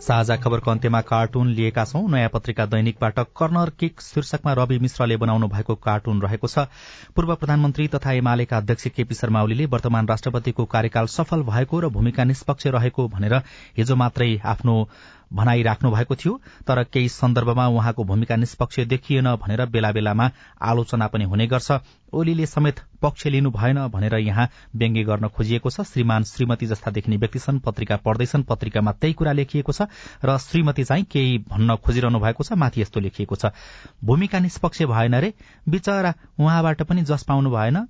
साझा 0.00 0.36
खबरको 0.36 0.70
अन्त्यमा 0.70 1.00
कार्टुन 1.00 1.48
लिएका 1.48 1.84
छौं। 1.84 2.08
नयाँ 2.08 2.28
पत्रिका 2.28 2.66
दैनिकबाट 2.66 3.18
कर्नर 3.36 3.70
किक 3.70 4.00
शीर्षकमा 4.00 4.52
रवि 4.52 4.78
मिश्रले 4.78 5.16
बनाउनु 5.16 5.48
भएको 5.48 5.74
कार्टुन 5.74 6.20
रहेको 6.22 6.46
छ। 6.46 6.66
पूर्व 7.16 7.34
प्रधानमन्त्री 7.34 7.88
तथा 7.88 8.12
एमालेका 8.12 8.56
अध्यक्ष 8.56 8.88
केपी 8.88 9.14
शर्मा 9.14 9.42
ओलीले 9.42 9.66
वर्तमान 9.66 10.08
राष्ट्रपतिको 10.08 10.64
कार्यकाल 10.64 11.06
सफल 11.08 11.42
भएको 11.42 11.80
र 11.80 11.88
भूमिका 11.88 12.24
निष्पक्ष 12.24 12.66
रहेको 12.76 13.08
भनेर 13.08 13.34
हिजो 13.76 13.96
मात्रै 13.96 14.36
आफ्नो 14.44 14.76
भनाई 15.32 15.62
राख्नु 15.62 15.90
भएको 15.90 16.14
थियो 16.14 16.40
तर 16.66 16.82
केही 16.84 17.08
सन्दर्भमा 17.08 17.66
उहाँको 17.68 18.04
भूमिका 18.04 18.36
निष्पक्ष 18.36 18.80
देखिएन 18.86 19.34
भनेर 19.36 19.64
बेला 19.66 19.90
बेलामा 19.92 20.30
आलोचना 20.62 21.06
पनि 21.06 21.24
हुने 21.24 21.46
गर्छ। 21.46 21.72
ओलीले 22.12 22.46
समेत 22.46 22.80
पक्ष 23.02 23.26
लिनु 23.26 23.50
भएन 23.50 23.86
भनेर 23.88 24.14
यहाँ 24.14 24.48
व्यङ्ग्य 24.76 25.02
गर्न 25.04 25.28
खोजिएको 25.28 25.70
छ। 25.70 25.80
श्रीमान 25.82 26.24
श्रीमती 26.24 26.66
जस्ता 26.66 26.90
देखिने 26.90 27.16
व्यक्ति 27.16 27.38
छन् 27.38 27.58
पत्रिका 27.60 27.96
पढ्दैछन् 27.96 28.44
पत्रिकामा 28.44 28.92
त्यही 28.92 29.14
कुरा 29.14 29.32
लेखिएको 29.32 29.72
छ 29.72 29.90
र 30.24 30.38
श्रीमती 30.38 30.84
चाहिँ 30.84 31.04
केही 31.04 31.38
भन्न 31.50 31.76
खोजिरहनु 31.76 32.18
भएको 32.20 32.44
छ 32.44 32.52
माथि 32.54 32.80
यस्तो 32.80 33.00
लेखिएको 33.00 33.36
छ। 33.36 33.52
भूमिका 34.04 34.38
निष्पक्ष 34.38 34.82
भएन 34.86 35.14
रे। 35.14 35.32
विचरा 35.68 36.14
उहाँबाट 36.38 36.82
पनि 36.82 37.02
जस 37.02 37.22
पाउनु 37.28 37.50
भएन। 37.50 37.86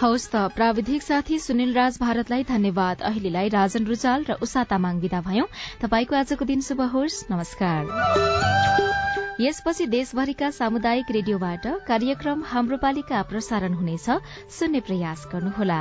हौस् 0.00 0.28
त 0.32 0.40
प्राविधिक 0.56 1.02
साथी 1.02 1.38
सुनिल 1.38 1.72
राज 1.74 1.96
भारतलाई 2.00 2.44
धन्यवाद। 2.44 3.00
अहिलेलाई 3.00 3.48
राजन 3.48 3.84
रुचाल 3.84 4.24
र 4.24 4.36
उषा 4.40 4.62
तामाङ 4.64 5.00
विदा 5.00 5.20
भयौं। 5.20 5.44
तपाईँको 5.82 6.16
आजको 6.16 6.44
दिन 6.44 6.60
शुभ 6.64 6.80
होस्। 6.94 7.16
नमस्कार। 7.30 7.84
यसपछि 9.40 9.86
देशभरिका 9.86 10.50
सामुदायिक 10.56 11.10
रेडियोबाट 11.10 11.66
कार्यक्रम 11.84 12.44
हाम्रो 12.46 12.76
पालिका 12.80 13.22
प्रसारण 13.28 13.76
हुनेछ। 13.76 14.08
सुन्ने 14.48 14.80
प्रयास 14.80 15.28
गर्नुहोला। 15.32 15.80